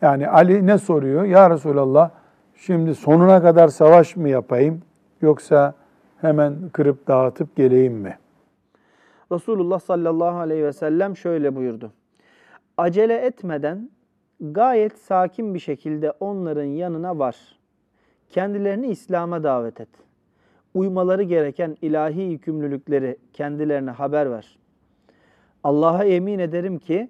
Yani 0.01 0.29
Ali 0.29 0.67
ne 0.67 0.77
soruyor? 0.77 1.23
Ya 1.23 1.49
Resulallah 1.49 2.09
şimdi 2.55 2.95
sonuna 2.95 3.41
kadar 3.41 3.67
savaş 3.67 4.15
mı 4.15 4.29
yapayım 4.29 4.81
yoksa 5.21 5.73
hemen 6.21 6.55
kırıp 6.73 7.07
dağıtıp 7.07 7.55
geleyim 7.55 7.93
mi? 7.93 8.17
Resulullah 9.31 9.79
sallallahu 9.79 10.37
aleyhi 10.37 10.63
ve 10.63 10.73
sellem 10.73 11.17
şöyle 11.17 11.55
buyurdu. 11.55 11.91
Acele 12.77 13.17
etmeden 13.17 13.89
gayet 14.39 14.97
sakin 14.97 15.53
bir 15.53 15.59
şekilde 15.59 16.11
onların 16.11 16.63
yanına 16.63 17.19
var. 17.19 17.35
Kendilerini 18.33 18.87
İslam'a 18.87 19.43
davet 19.43 19.81
et. 19.81 19.89
Uymaları 20.73 21.23
gereken 21.23 21.77
ilahi 21.81 22.21
yükümlülükleri 22.21 23.17
kendilerine 23.33 23.91
haber 23.91 24.31
ver. 24.31 24.57
Allah'a 25.63 26.03
yemin 26.03 26.39
ederim 26.39 26.79
ki 26.79 27.09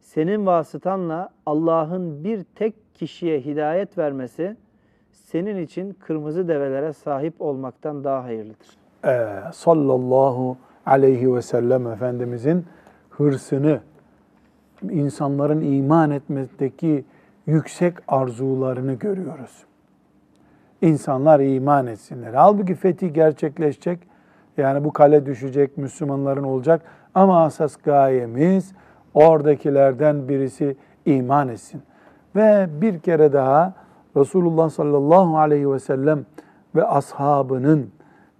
senin 0.00 0.46
vasıtanla 0.46 1.28
Allah'ın 1.46 2.24
bir 2.24 2.44
tek 2.44 2.94
kişiye 2.94 3.40
hidayet 3.40 3.98
vermesi 3.98 4.56
senin 5.12 5.56
için 5.56 5.92
kırmızı 5.92 6.48
develere 6.48 6.92
sahip 6.92 7.34
olmaktan 7.38 8.04
daha 8.04 8.24
hayırlıdır. 8.24 8.68
Ee, 9.04 9.28
sallallahu 9.52 10.56
aleyhi 10.86 11.34
ve 11.34 11.42
sellem 11.42 11.86
Efendimizin 11.86 12.66
hırsını, 13.10 13.80
insanların 14.82 15.60
iman 15.60 16.10
etmedeki 16.10 17.04
yüksek 17.46 17.94
arzularını 18.08 18.94
görüyoruz. 18.94 19.64
İnsanlar 20.82 21.40
iman 21.40 21.86
etsinler. 21.86 22.34
Halbuki 22.34 22.74
fethi 22.74 23.12
gerçekleşecek, 23.12 23.98
yani 24.56 24.84
bu 24.84 24.92
kale 24.92 25.26
düşecek, 25.26 25.78
Müslümanların 25.78 26.42
olacak 26.42 26.82
ama 27.14 27.44
asas 27.44 27.76
gayemiz 27.76 28.72
oradakilerden 29.14 30.28
birisi 30.28 30.76
iman 31.06 31.48
etsin. 31.48 31.82
Ve 32.36 32.68
bir 32.80 32.98
kere 32.98 33.32
daha 33.32 33.74
Resulullah 34.16 34.70
sallallahu 34.70 35.38
aleyhi 35.38 35.70
ve 35.72 35.78
sellem 35.78 36.26
ve 36.74 36.84
ashabının 36.84 37.90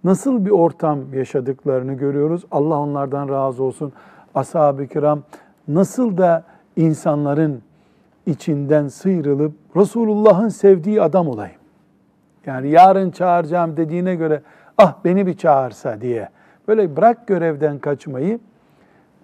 nasıl 0.03 0.45
bir 0.45 0.51
ortam 0.51 1.13
yaşadıklarını 1.13 1.93
görüyoruz. 1.93 2.45
Allah 2.51 2.79
onlardan 2.79 3.29
razı 3.29 3.63
olsun. 3.63 3.93
Ashab-ı 4.35 4.87
kiram 4.87 5.23
nasıl 5.67 6.17
da 6.17 6.43
insanların 6.75 7.61
içinden 8.25 8.87
sıyrılıp 8.87 9.53
Resulullah'ın 9.75 10.49
sevdiği 10.49 11.01
adam 11.01 11.27
olayım. 11.27 11.62
Yani 12.45 12.69
yarın 12.69 13.11
çağıracağım 13.11 13.77
dediğine 13.77 14.15
göre 14.15 14.41
ah 14.77 14.95
beni 15.05 15.27
bir 15.27 15.37
çağırsa 15.37 16.01
diye. 16.01 16.29
Böyle 16.67 16.95
bırak 16.95 17.27
görevden 17.27 17.79
kaçmayı 17.79 18.39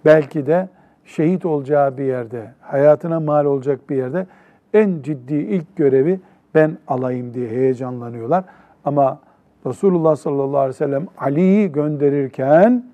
belki 0.05 0.47
de 0.47 0.69
şehit 1.05 1.45
olacağı 1.45 1.97
bir 1.97 2.03
yerde, 2.03 2.53
hayatına 2.61 3.19
mal 3.19 3.45
olacak 3.45 3.89
bir 3.89 3.95
yerde 3.95 4.25
en 4.73 5.01
ciddi 5.01 5.35
ilk 5.35 5.75
görevi 5.75 6.19
ben 6.55 6.77
alayım 6.87 7.33
diye 7.33 7.49
heyecanlanıyorlar. 7.49 8.43
Ama 8.85 9.19
Resulullah 9.65 10.15
sallallahu 10.15 10.57
aleyhi 10.57 10.69
ve 10.69 10.85
sellem 10.85 11.07
Ali'yi 11.17 11.71
gönderirken 11.71 12.85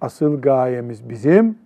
asıl 0.00 0.40
gayemiz 0.40 1.08
bizim 1.08 1.58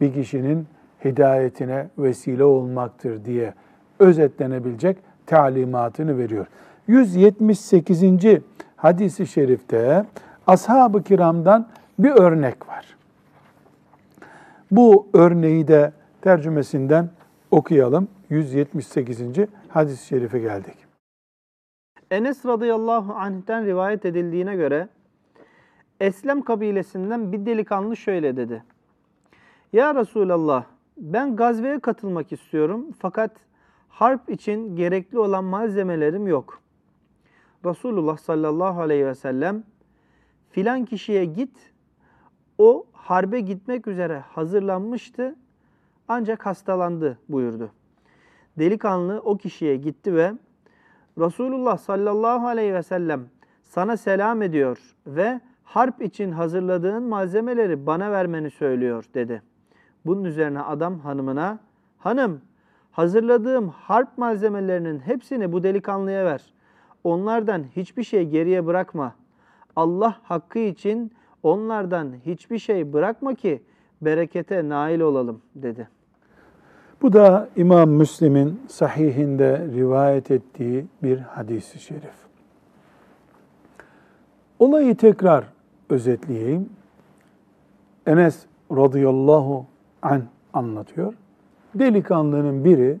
bir 0.00 0.14
kişinin 0.14 0.66
hidayetine 1.04 1.88
vesile 1.98 2.44
olmaktır 2.44 3.24
diye 3.24 3.54
özetlenebilecek 3.98 4.96
talimatını 5.26 6.18
veriyor. 6.18 6.46
178. 6.88 8.02
hadisi 8.76 9.26
şerifte 9.26 10.04
ashab-ı 10.46 11.02
kiramdan 11.02 11.68
bir 11.98 12.10
örnek 12.10 12.68
var. 12.68 12.96
Bu 14.70 15.08
örneği 15.14 15.68
de 15.68 15.92
tercümesinden 16.20 17.10
okuyalım. 17.50 18.08
178. 18.30 19.20
hadis-i 19.68 20.06
şerife 20.06 20.38
geldik. 20.38 20.74
Enes 22.10 22.46
radıyallahu 22.46 23.12
anh'ten 23.12 23.66
rivayet 23.66 24.04
edildiğine 24.04 24.56
göre 24.56 24.88
Eslem 26.00 26.42
kabilesinden 26.42 27.32
bir 27.32 27.46
delikanlı 27.46 27.96
şöyle 27.96 28.36
dedi. 28.36 28.62
Ya 29.72 29.94
Resulallah 29.94 30.64
ben 30.96 31.36
gazveye 31.36 31.78
katılmak 31.78 32.32
istiyorum 32.32 32.86
fakat 32.98 33.30
harp 33.88 34.30
için 34.30 34.76
gerekli 34.76 35.18
olan 35.18 35.44
malzemelerim 35.44 36.26
yok. 36.26 36.60
Resulullah 37.64 38.16
sallallahu 38.16 38.80
aleyhi 38.80 39.06
ve 39.06 39.14
sellem 39.14 39.64
filan 40.50 40.84
kişiye 40.84 41.24
git 41.24 41.72
o 42.58 42.86
harbe 42.92 43.40
gitmek 43.40 43.86
üzere 43.86 44.18
hazırlanmıştı 44.18 45.36
ancak 46.08 46.46
hastalandı 46.46 47.18
buyurdu. 47.28 47.70
Delikanlı 48.58 49.20
o 49.24 49.36
kişiye 49.36 49.76
gitti 49.76 50.14
ve 50.14 50.32
Resulullah 51.18 51.78
sallallahu 51.78 52.46
aleyhi 52.46 52.74
ve 52.74 52.82
sellem 52.82 53.26
sana 53.64 53.96
selam 53.96 54.42
ediyor 54.42 54.96
ve 55.06 55.40
harp 55.64 56.02
için 56.02 56.32
hazırladığın 56.32 57.02
malzemeleri 57.02 57.86
bana 57.86 58.12
vermeni 58.12 58.50
söylüyor 58.50 59.04
dedi. 59.14 59.42
Bunun 60.06 60.24
üzerine 60.24 60.60
adam 60.60 60.98
hanımına, 60.98 61.58
hanım 61.98 62.40
hazırladığım 62.90 63.68
harp 63.68 64.18
malzemelerinin 64.18 64.98
hepsini 64.98 65.52
bu 65.52 65.62
delikanlıya 65.62 66.24
ver. 66.24 66.52
Onlardan 67.08 67.64
hiçbir 67.76 68.02
şey 68.02 68.28
geriye 68.28 68.66
bırakma. 68.66 69.14
Allah 69.76 70.16
hakkı 70.22 70.58
için 70.58 71.12
onlardan 71.42 72.12
hiçbir 72.26 72.58
şey 72.58 72.92
bırakma 72.92 73.34
ki 73.34 73.62
berekete 74.02 74.68
nail 74.68 75.00
olalım 75.00 75.42
dedi. 75.54 75.88
Bu 77.02 77.12
da 77.12 77.48
İmam 77.56 77.90
Müslim'in 77.90 78.60
sahihinde 78.68 79.66
rivayet 79.74 80.30
ettiği 80.30 80.86
bir 81.02 81.18
hadis-i 81.18 81.78
şerif. 81.78 82.14
Olayı 84.58 84.96
tekrar 84.96 85.44
özetleyeyim. 85.90 86.68
Enes 88.06 88.46
radıyallahu 88.72 89.66
an 90.02 90.22
anlatıyor. 90.52 91.14
Delikanlının 91.74 92.64
biri 92.64 92.98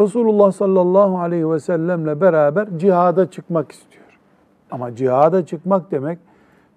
Resulullah 0.00 0.52
sallallahu 0.52 1.18
aleyhi 1.18 1.50
ve 1.50 1.60
sellemle 1.60 2.20
beraber 2.20 2.68
cihada 2.78 3.30
çıkmak 3.30 3.72
istiyor. 3.72 4.04
Ama 4.70 4.94
cihada 4.94 5.46
çıkmak 5.46 5.90
demek 5.90 6.18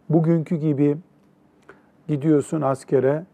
bugünkü 0.09 0.55
gibi 0.55 0.97
gidiyorsun 2.07 2.61
askere, 2.61 3.26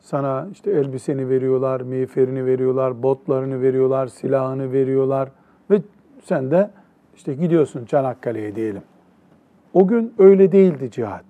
sana 0.00 0.48
işte 0.52 0.70
elbiseni 0.70 1.28
veriyorlar, 1.28 1.80
miğferini 1.80 2.46
veriyorlar, 2.46 3.02
botlarını 3.02 3.62
veriyorlar, 3.62 4.06
silahını 4.06 4.72
veriyorlar 4.72 5.28
ve 5.70 5.82
sen 6.24 6.50
de 6.50 6.70
işte 7.16 7.34
gidiyorsun 7.34 7.84
Çanakkale'ye 7.84 8.56
diyelim. 8.56 8.82
O 9.74 9.86
gün 9.86 10.14
öyle 10.18 10.52
değildi 10.52 10.90
cihat. 10.90 11.24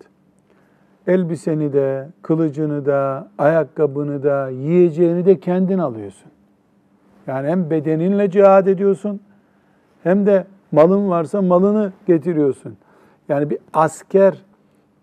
Elbiseni 1.06 1.72
de, 1.72 2.08
kılıcını 2.22 2.86
da, 2.86 3.28
ayakkabını 3.38 4.22
da, 4.22 4.48
yiyeceğini 4.48 5.26
de 5.26 5.40
kendin 5.40 5.78
alıyorsun. 5.78 6.30
Yani 7.30 7.48
hem 7.48 7.70
bedeninle 7.70 8.30
cihad 8.30 8.66
ediyorsun 8.66 9.20
hem 10.02 10.26
de 10.26 10.46
malın 10.72 11.10
varsa 11.10 11.42
malını 11.42 11.92
getiriyorsun. 12.06 12.76
Yani 13.28 13.50
bir 13.50 13.58
asker 13.72 14.34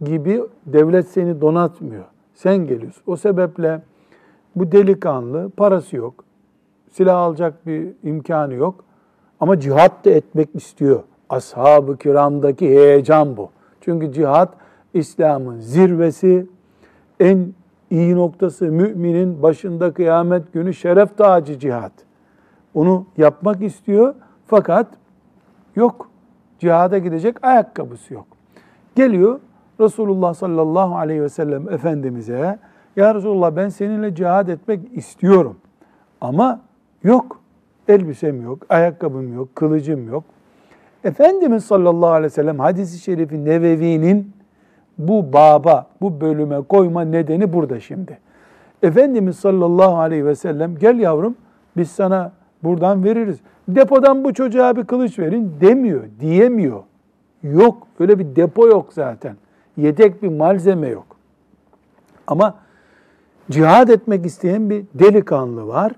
gibi 0.01 0.43
devlet 0.65 1.07
seni 1.07 1.41
donatmıyor. 1.41 2.03
Sen 2.33 2.57
geliyorsun. 2.57 3.03
O 3.07 3.15
sebeple 3.15 3.81
bu 4.55 4.71
delikanlı 4.71 5.49
parası 5.49 5.95
yok. 5.95 6.23
Silah 6.91 7.17
alacak 7.17 7.67
bir 7.67 7.87
imkanı 8.03 8.53
yok. 8.53 8.83
Ama 9.39 9.59
cihat 9.59 10.05
da 10.05 10.09
etmek 10.09 10.49
istiyor. 10.55 11.03
Ashab-ı 11.29 11.97
kiramdaki 11.97 12.69
heyecan 12.69 13.37
bu. 13.37 13.49
Çünkü 13.81 14.13
cihat 14.13 14.53
İslam'ın 14.93 15.59
zirvesi, 15.59 16.47
en 17.19 17.53
iyi 17.91 18.15
noktası 18.15 18.65
müminin 18.65 19.43
başında 19.43 19.93
kıyamet 19.93 20.53
günü 20.53 20.73
şeref 20.73 21.17
tacı 21.17 21.59
cihat. 21.59 22.06
Onu 22.73 23.05
yapmak 23.17 23.63
istiyor 23.63 24.15
fakat 24.47 24.87
yok. 25.75 26.09
Cihada 26.59 26.97
gidecek 26.97 27.45
ayakkabısı 27.45 28.13
yok. 28.13 28.25
Geliyor 28.95 29.39
Resulullah 29.79 30.33
sallallahu 30.33 30.95
aleyhi 30.95 31.21
ve 31.21 31.29
sellem 31.29 31.69
Efendimiz'e 31.69 32.59
Ya 32.95 33.15
Resulullah 33.15 33.55
ben 33.55 33.69
seninle 33.69 34.15
cihad 34.15 34.47
etmek 34.47 34.97
istiyorum 34.97 35.55
ama 36.21 36.61
yok. 37.03 37.39
Elbisem 37.87 38.41
yok, 38.41 38.59
ayakkabım 38.69 39.33
yok, 39.35 39.55
kılıcım 39.55 40.07
yok. 40.07 40.23
Efendimiz 41.03 41.65
sallallahu 41.65 42.09
aleyhi 42.09 42.25
ve 42.25 42.29
sellem 42.29 42.59
hadisi 42.59 42.99
şerifi 42.99 43.45
Nevevi'nin 43.45 44.31
bu 44.97 45.33
baba, 45.33 45.87
bu 46.01 46.21
bölüme 46.21 46.61
koyma 46.61 47.01
nedeni 47.01 47.53
burada 47.53 47.79
şimdi. 47.79 48.19
Efendimiz 48.83 49.39
sallallahu 49.39 49.97
aleyhi 49.97 50.25
ve 50.25 50.35
sellem 50.35 50.77
gel 50.77 50.99
yavrum 50.99 51.35
biz 51.77 51.91
sana 51.91 52.31
buradan 52.63 53.03
veririz. 53.03 53.37
Depodan 53.67 54.23
bu 54.23 54.33
çocuğa 54.33 54.75
bir 54.75 54.83
kılıç 54.83 55.19
verin 55.19 55.53
demiyor, 55.61 56.03
diyemiyor. 56.19 56.83
Yok, 57.43 57.87
öyle 57.99 58.19
bir 58.19 58.35
depo 58.35 58.67
yok 58.67 58.93
zaten. 58.93 59.35
Yedek 59.77 60.23
bir 60.23 60.27
malzeme 60.27 60.87
yok. 60.87 61.05
Ama 62.27 62.55
cihad 63.51 63.89
etmek 63.89 64.25
isteyen 64.25 64.69
bir 64.69 64.85
delikanlı 64.93 65.67
var. 65.67 65.91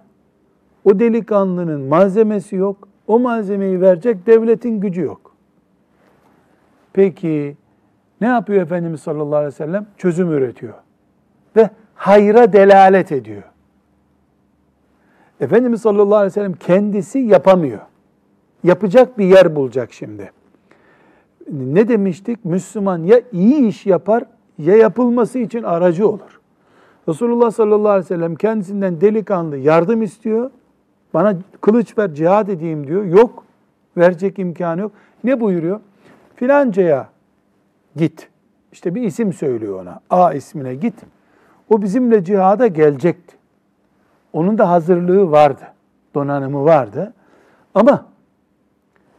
O 0.85 0.99
delikanlının 0.99 1.81
malzemesi 1.81 2.55
yok. 2.55 2.87
O 3.07 3.19
malzemeyi 3.19 3.81
verecek 3.81 4.27
devletin 4.27 4.79
gücü 4.79 5.01
yok. 5.01 5.35
Peki 6.93 7.57
ne 8.21 8.27
yapıyor 8.27 8.61
Efendimiz 8.61 9.01
sallallahu 9.01 9.35
aleyhi 9.35 9.53
ve 9.53 9.57
sellem? 9.57 9.87
Çözüm 9.97 10.31
üretiyor. 10.31 10.73
Ve 11.55 11.69
hayra 11.95 12.53
delalet 12.53 13.11
ediyor. 13.11 13.43
Efendimiz 15.39 15.81
sallallahu 15.81 16.15
aleyhi 16.15 16.31
ve 16.31 16.33
sellem 16.33 16.53
kendisi 16.53 17.19
yapamıyor. 17.19 17.79
Yapacak 18.63 19.17
bir 19.17 19.25
yer 19.25 19.55
bulacak 19.55 19.93
şimdi. 19.93 20.31
Ne 21.51 21.87
demiştik? 21.87 22.45
Müslüman 22.45 23.03
ya 23.03 23.21
iyi 23.31 23.67
iş 23.67 23.85
yapar 23.85 24.23
ya 24.57 24.75
yapılması 24.75 25.39
için 25.39 25.63
aracı 25.63 26.07
olur. 26.07 26.39
Resulullah 27.07 27.51
sallallahu 27.51 27.89
aleyhi 27.89 28.05
ve 28.05 28.15
sellem 28.15 28.35
kendisinden 28.35 29.01
delikanlı 29.01 29.57
yardım 29.57 30.01
istiyor. 30.01 30.51
Bana 31.13 31.37
kılıç 31.61 31.97
ver 31.97 32.13
cihad 32.13 32.47
edeyim 32.47 32.87
diyor. 32.87 33.05
Yok. 33.05 33.43
Verecek 33.97 34.39
imkanı 34.39 34.81
yok. 34.81 34.91
Ne 35.23 35.39
buyuruyor? 35.39 35.79
Filancaya 36.35 37.09
git. 37.95 38.29
İşte 38.71 38.95
bir 38.95 39.01
isim 39.01 39.33
söylüyor 39.33 39.81
ona. 39.81 39.99
A 40.09 40.33
ismine 40.33 40.75
git. 40.75 40.95
O 41.69 41.81
bizimle 41.81 42.23
cihada 42.23 42.67
gelecekti. 42.67 43.38
Onun 44.33 44.57
da 44.57 44.69
hazırlığı 44.69 45.31
vardı. 45.31 45.63
Donanımı 46.15 46.65
vardı. 46.65 47.13
Ama 47.75 48.05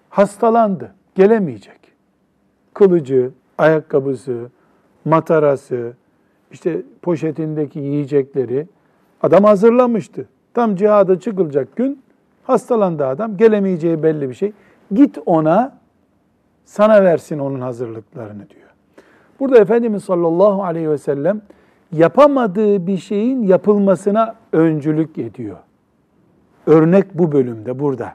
hastalandı. 0.09 0.95
Gelemeyecek. 1.15 1.81
Kılıcı, 2.75 3.31
ayakkabısı, 3.59 4.51
matarası, 5.05 5.93
işte 6.53 6.83
poşetindeki 7.03 7.79
yiyecekleri 7.79 8.67
adam 9.23 9.45
hazırlamıştı. 9.45 10.29
Tam 10.55 10.77
cihada 10.77 11.21
çıkılacak 11.21 11.77
gün 11.77 12.03
hastalandı 12.45 13.07
adam. 13.07 13.37
Gelemeyeceği 13.37 14.03
belli 14.03 14.29
bir 14.29 14.35
şey. 14.35 14.53
Git 14.95 15.19
ona 15.27 15.79
sana 16.65 17.05
versin 17.05 17.39
onun 17.39 17.61
hazırlıklarını 17.61 18.51
diyor. 18.51 18.69
Burada 19.41 19.59
Efendimiz 19.59 20.05
sallallahu 20.05 20.65
aleyhi 20.65 20.91
ve 20.91 20.99
sellem 20.99 21.43
yapamadığı 21.93 22.87
bir 22.87 22.97
şeyin 22.97 23.43
yapılmasına 23.43 24.35
öncülük 24.53 25.19
ediyor. 25.19 25.57
Örnek 26.67 27.19
bu 27.19 27.33
bölümde 27.33 27.79
burada. 27.79 28.15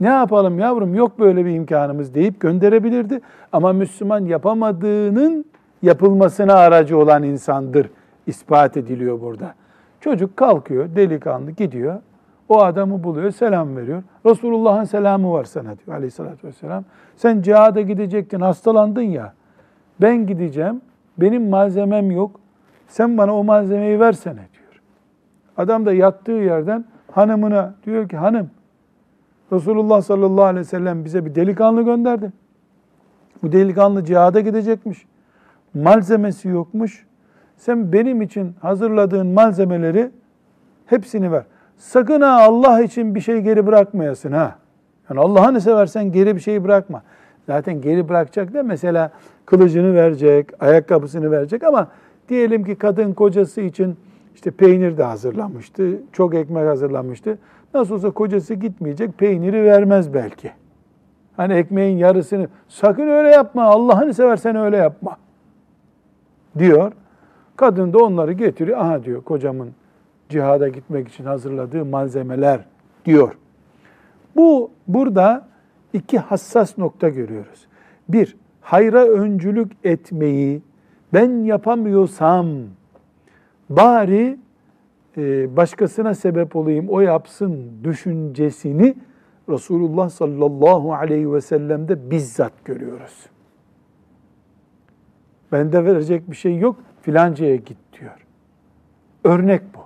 Ne 0.00 0.08
yapalım 0.08 0.58
yavrum 0.58 0.94
yok 0.94 1.18
böyle 1.18 1.44
bir 1.44 1.54
imkanımız 1.54 2.14
deyip 2.14 2.40
gönderebilirdi. 2.40 3.20
Ama 3.52 3.72
Müslüman 3.72 4.24
yapamadığının 4.24 5.44
yapılmasına 5.82 6.54
aracı 6.54 6.98
olan 6.98 7.22
insandır. 7.22 7.90
ispat 8.26 8.76
ediliyor 8.76 9.20
burada. 9.20 9.54
Çocuk 10.00 10.36
kalkıyor, 10.36 10.96
delikanlı 10.96 11.50
gidiyor. 11.50 12.00
O 12.48 12.62
adamı 12.62 13.04
buluyor, 13.04 13.30
selam 13.30 13.76
veriyor. 13.76 14.02
Resulullah'ın 14.26 14.84
selamı 14.84 15.32
var 15.32 15.44
sana 15.44 15.78
diyor 15.78 15.96
aleyhissalatü 15.96 16.46
vesselam. 16.46 16.84
Sen 17.16 17.42
cihada 17.42 17.80
gidecektin, 17.80 18.40
hastalandın 18.40 19.02
ya. 19.02 19.32
Ben 20.00 20.26
gideceğim, 20.26 20.80
benim 21.20 21.48
malzemem 21.48 22.10
yok. 22.10 22.40
Sen 22.88 23.18
bana 23.18 23.36
o 23.36 23.44
malzemeyi 23.44 24.00
versene 24.00 24.34
diyor. 24.34 24.82
Adam 25.56 25.86
da 25.86 25.92
yattığı 25.92 26.32
yerden 26.32 26.84
hanımına 27.12 27.74
diyor 27.86 28.08
ki 28.08 28.16
hanım 28.16 28.50
Resulullah 29.52 30.02
sallallahu 30.02 30.44
aleyhi 30.44 30.60
ve 30.60 30.64
sellem 30.64 31.04
bize 31.04 31.24
bir 31.26 31.34
delikanlı 31.34 31.82
gönderdi. 31.82 32.32
Bu 33.42 33.52
delikanlı 33.52 34.04
cihada 34.04 34.40
gidecekmiş. 34.40 35.06
Malzemesi 35.74 36.48
yokmuş. 36.48 37.06
Sen 37.56 37.92
benim 37.92 38.22
için 38.22 38.54
hazırladığın 38.60 39.26
malzemeleri 39.26 40.10
hepsini 40.86 41.32
ver. 41.32 41.42
Sakın 41.76 42.20
ha 42.20 42.42
Allah 42.42 42.82
için 42.82 43.14
bir 43.14 43.20
şey 43.20 43.40
geri 43.40 43.66
bırakmayasın 43.66 44.32
ha. 44.32 44.56
Yani 45.10 45.20
Allah'ını 45.20 45.60
seversen 45.60 46.12
geri 46.12 46.36
bir 46.36 46.40
şey 46.40 46.64
bırakma. 46.64 47.02
Zaten 47.48 47.80
geri 47.80 48.08
bırakacak 48.08 48.54
da 48.54 48.62
mesela 48.62 49.10
kılıcını 49.46 49.94
verecek, 49.94 50.62
ayakkabısını 50.62 51.30
verecek 51.30 51.62
ama 51.62 51.88
diyelim 52.28 52.64
ki 52.64 52.74
kadın 52.74 53.12
kocası 53.12 53.60
için 53.60 53.96
işte 54.34 54.50
peynir 54.50 54.98
de 54.98 55.02
hazırlamıştı, 55.02 56.02
çok 56.12 56.34
ekmek 56.34 56.68
hazırlamıştı. 56.68 57.38
Nasıl 57.74 57.94
olsa 57.94 58.10
kocası 58.10 58.54
gitmeyecek, 58.54 59.18
peyniri 59.18 59.64
vermez 59.64 60.14
belki. 60.14 60.50
Hani 61.36 61.54
ekmeğin 61.54 61.98
yarısını, 61.98 62.48
sakın 62.68 63.08
öyle 63.08 63.28
yapma, 63.28 63.64
Allah'ını 63.64 64.14
seversen 64.14 64.56
öyle 64.56 64.76
yapma 64.76 65.16
diyor. 66.58 66.92
Kadın 67.56 67.92
da 67.92 67.98
onları 67.98 68.32
getiriyor. 68.32 68.78
Aha 68.78 69.04
diyor 69.04 69.24
kocamın 69.24 69.70
cihada 70.28 70.68
gitmek 70.68 71.08
için 71.08 71.24
hazırladığı 71.24 71.84
malzemeler 71.84 72.60
diyor. 73.04 73.34
Bu 74.36 74.70
burada 74.88 75.48
iki 75.92 76.18
hassas 76.18 76.78
nokta 76.78 77.08
görüyoruz. 77.08 77.66
Bir, 78.08 78.36
hayra 78.60 79.04
öncülük 79.06 79.72
etmeyi 79.84 80.62
ben 81.14 81.44
yapamıyorsam 81.44 82.48
bari 83.70 84.38
e, 85.16 85.56
başkasına 85.56 86.14
sebep 86.14 86.56
olayım, 86.56 86.88
o 86.88 87.00
yapsın 87.00 87.70
düşüncesini 87.84 88.94
Resulullah 89.48 90.08
sallallahu 90.08 90.94
aleyhi 90.94 91.32
ve 91.32 91.40
sellem'de 91.40 92.10
bizzat 92.10 92.52
görüyoruz. 92.64 93.26
Bende 95.52 95.84
verecek 95.84 96.30
bir 96.30 96.36
şey 96.36 96.58
yok, 96.58 96.76
filancaya 97.02 97.56
git 97.56 97.78
diyor. 98.00 98.26
Örnek 99.24 99.62
bu. 99.74 99.80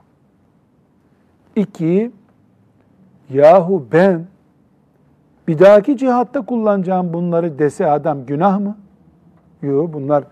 İki, 1.61 2.11
yahu 3.31 3.87
ben 3.93 4.27
bir 5.53 5.59
dahaki 5.59 5.97
cihatta 5.97 6.45
kullanacağım 6.45 7.13
bunları 7.13 7.59
dese 7.59 7.87
adam 7.87 8.27
günah 8.27 8.61
mı? 8.61 8.77
Yok 9.63 9.93
bunlar 9.93 10.25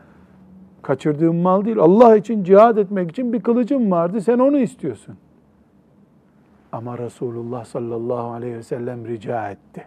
kaçırdığım 0.83 1.37
mal 1.37 1.65
değil. 1.65 1.79
Allah 1.79 2.17
için 2.17 2.45
cihad 2.45 2.77
etmek 2.77 3.11
için 3.11 3.33
bir 3.33 3.43
kılıcım 3.43 3.91
vardı. 3.91 4.21
Sen 4.21 4.39
onu 4.39 4.59
istiyorsun. 4.59 5.17
Ama 6.73 6.99
Resulullah 6.99 7.65
sallallahu 7.65 8.31
aleyhi 8.31 8.55
ve 8.55 8.63
sellem 8.63 9.07
rica 9.07 9.51
etti. 9.51 9.85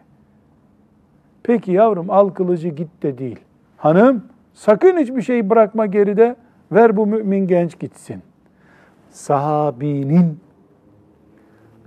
Peki 1.43 1.71
yavrum 1.71 2.09
al 2.09 2.29
kılıcı 2.29 2.69
git 2.69 3.03
de 3.03 3.17
değil. 3.17 3.39
Hanım 3.77 4.23
sakın 4.53 4.97
hiçbir 4.97 5.21
şey 5.21 5.49
bırakma 5.49 5.86
geride. 5.86 6.36
Ver 6.71 6.97
bu 6.97 7.07
mümin 7.07 7.47
genç 7.47 7.79
gitsin. 7.79 8.21
Sahabinin 9.09 10.39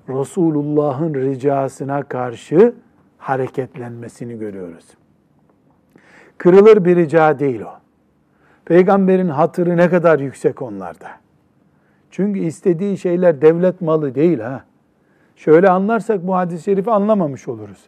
Resulullah'ın 0.09 1.15
ricasına 1.15 2.03
karşı 2.03 2.75
hareketlenmesini 3.29 4.39
görüyoruz. 4.39 4.85
Kırılır 6.39 6.85
bir 6.85 6.97
rica 6.97 7.39
değil 7.39 7.61
o. 7.61 7.73
Peygamberin 8.65 9.29
hatırı 9.29 9.77
ne 9.77 9.91
kadar 9.91 10.19
yüksek 10.19 10.63
onlarda. 10.63 11.09
Çünkü 12.11 12.41
istediği 12.41 12.99
şeyler 12.99 13.43
devlet 13.43 13.81
malı 13.81 14.15
değil 14.15 14.41
ha. 14.41 14.65
Şöyle 15.37 15.71
anlarsak 15.71 16.27
bu 16.27 16.37
hadis-i 16.37 16.65
şerifi 16.65 16.91
anlamamış 16.91 17.49
oluruz. 17.49 17.87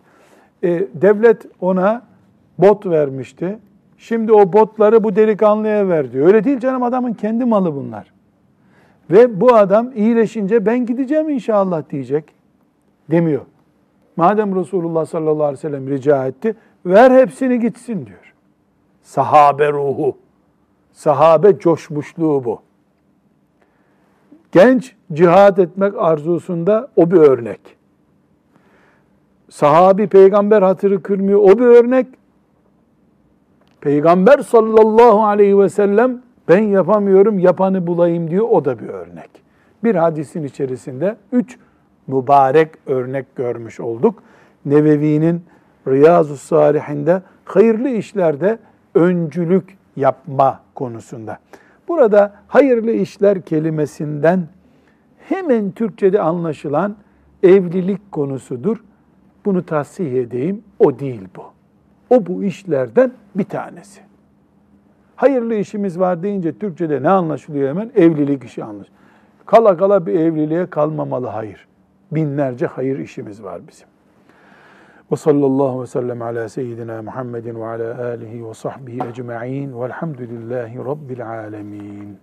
E, 0.62 0.86
devlet 0.94 1.46
ona 1.60 2.02
bot 2.58 2.86
vermişti. 2.86 3.58
Şimdi 3.98 4.32
o 4.32 4.52
botları 4.52 5.04
bu 5.04 5.16
delikanlıya 5.16 5.88
ver. 5.88 6.24
Öyle 6.26 6.44
değil 6.44 6.60
canım 6.60 6.82
adamın 6.82 7.12
kendi 7.12 7.44
malı 7.44 7.74
bunlar. 7.74 8.12
Ve 9.10 9.40
bu 9.40 9.54
adam 9.54 9.90
iyileşince 9.94 10.66
ben 10.66 10.86
gideceğim 10.86 11.28
inşallah 11.28 11.90
diyecek. 11.90 12.24
Demiyor. 13.10 13.42
Madem 14.18 14.56
Resulullah 14.56 15.06
sallallahu 15.06 15.44
aleyhi 15.44 15.58
ve 15.58 15.68
sellem 15.68 15.90
rica 15.90 16.26
etti, 16.26 16.56
ver 16.86 17.10
hepsini 17.10 17.60
gitsin 17.60 18.06
diyor. 18.06 18.34
Sahabe 19.02 19.72
ruhu, 19.72 20.16
sahabe 20.92 21.58
coşmuşluğu 21.58 22.44
bu. 22.44 22.60
Genç 24.52 24.96
cihad 25.12 25.58
etmek 25.58 25.94
arzusunda 25.98 26.88
o 26.96 27.10
bir 27.10 27.16
örnek. 27.16 27.60
Sahabi 29.50 30.06
peygamber 30.06 30.62
hatırı 30.62 31.02
kırmıyor 31.02 31.40
o 31.42 31.58
bir 31.58 31.66
örnek. 31.66 32.06
Peygamber 33.80 34.38
sallallahu 34.38 35.24
aleyhi 35.24 35.58
ve 35.58 35.68
sellem 35.68 36.22
ben 36.48 36.62
yapamıyorum 36.62 37.38
yapanı 37.38 37.86
bulayım 37.86 38.30
diyor 38.30 38.48
o 38.50 38.64
da 38.64 38.78
bir 38.78 38.88
örnek. 38.88 39.30
Bir 39.84 39.94
hadisin 39.94 40.42
içerisinde 40.42 41.16
üç 41.32 41.58
mübarek 42.08 42.70
örnek 42.86 43.36
görmüş 43.36 43.80
olduk. 43.80 44.22
Nevevi'nin 44.66 45.42
Riyazu 45.88 46.36
Salihinde 46.36 47.22
hayırlı 47.44 47.88
işlerde 47.88 48.58
öncülük 48.94 49.78
yapma 49.96 50.60
konusunda. 50.74 51.38
Burada 51.88 52.34
hayırlı 52.48 52.90
işler 52.90 53.42
kelimesinden 53.42 54.46
hemen 55.28 55.70
Türkçe'de 55.70 56.20
anlaşılan 56.20 56.96
evlilik 57.42 58.12
konusudur. 58.12 58.84
Bunu 59.44 59.66
tahsih 59.66 60.12
edeyim. 60.12 60.62
O 60.78 60.98
değil 60.98 61.28
bu. 61.36 61.42
O 62.10 62.26
bu 62.26 62.44
işlerden 62.44 63.12
bir 63.34 63.44
tanesi. 63.44 64.00
Hayırlı 65.16 65.54
işimiz 65.54 65.98
var 65.98 66.22
deyince 66.22 66.58
Türkçe'de 66.58 67.02
ne 67.02 67.08
anlaşılıyor 67.08 67.68
hemen? 67.68 67.90
Evlilik 67.94 68.44
işi 68.44 68.64
anlaşılıyor. 68.64 68.98
Kala 69.46 69.76
kala 69.76 70.06
bir 70.06 70.14
evliliğe 70.14 70.66
kalmamalı 70.66 71.26
hayır. 71.26 71.67
Binlerce 72.12 72.66
hayır 72.66 72.98
işimiz 72.98 73.42
var 73.42 73.60
bizim. 73.68 73.88
Ve 75.12 75.16
sallallahu 75.16 75.82
ve 75.82 75.86
sellem 75.86 76.22
ala 76.22 76.48
seyyidina 76.48 77.02
Muhammedin 77.02 77.60
ve 77.60 77.66
ala 77.66 78.08
alihi 78.08 78.48
ve 78.48 78.54
sahbihi 78.54 79.00
ecma'in 79.10 79.80
velhamdülillahi 79.80 80.78
rabbil 80.78 81.28
alemin. 81.28 82.18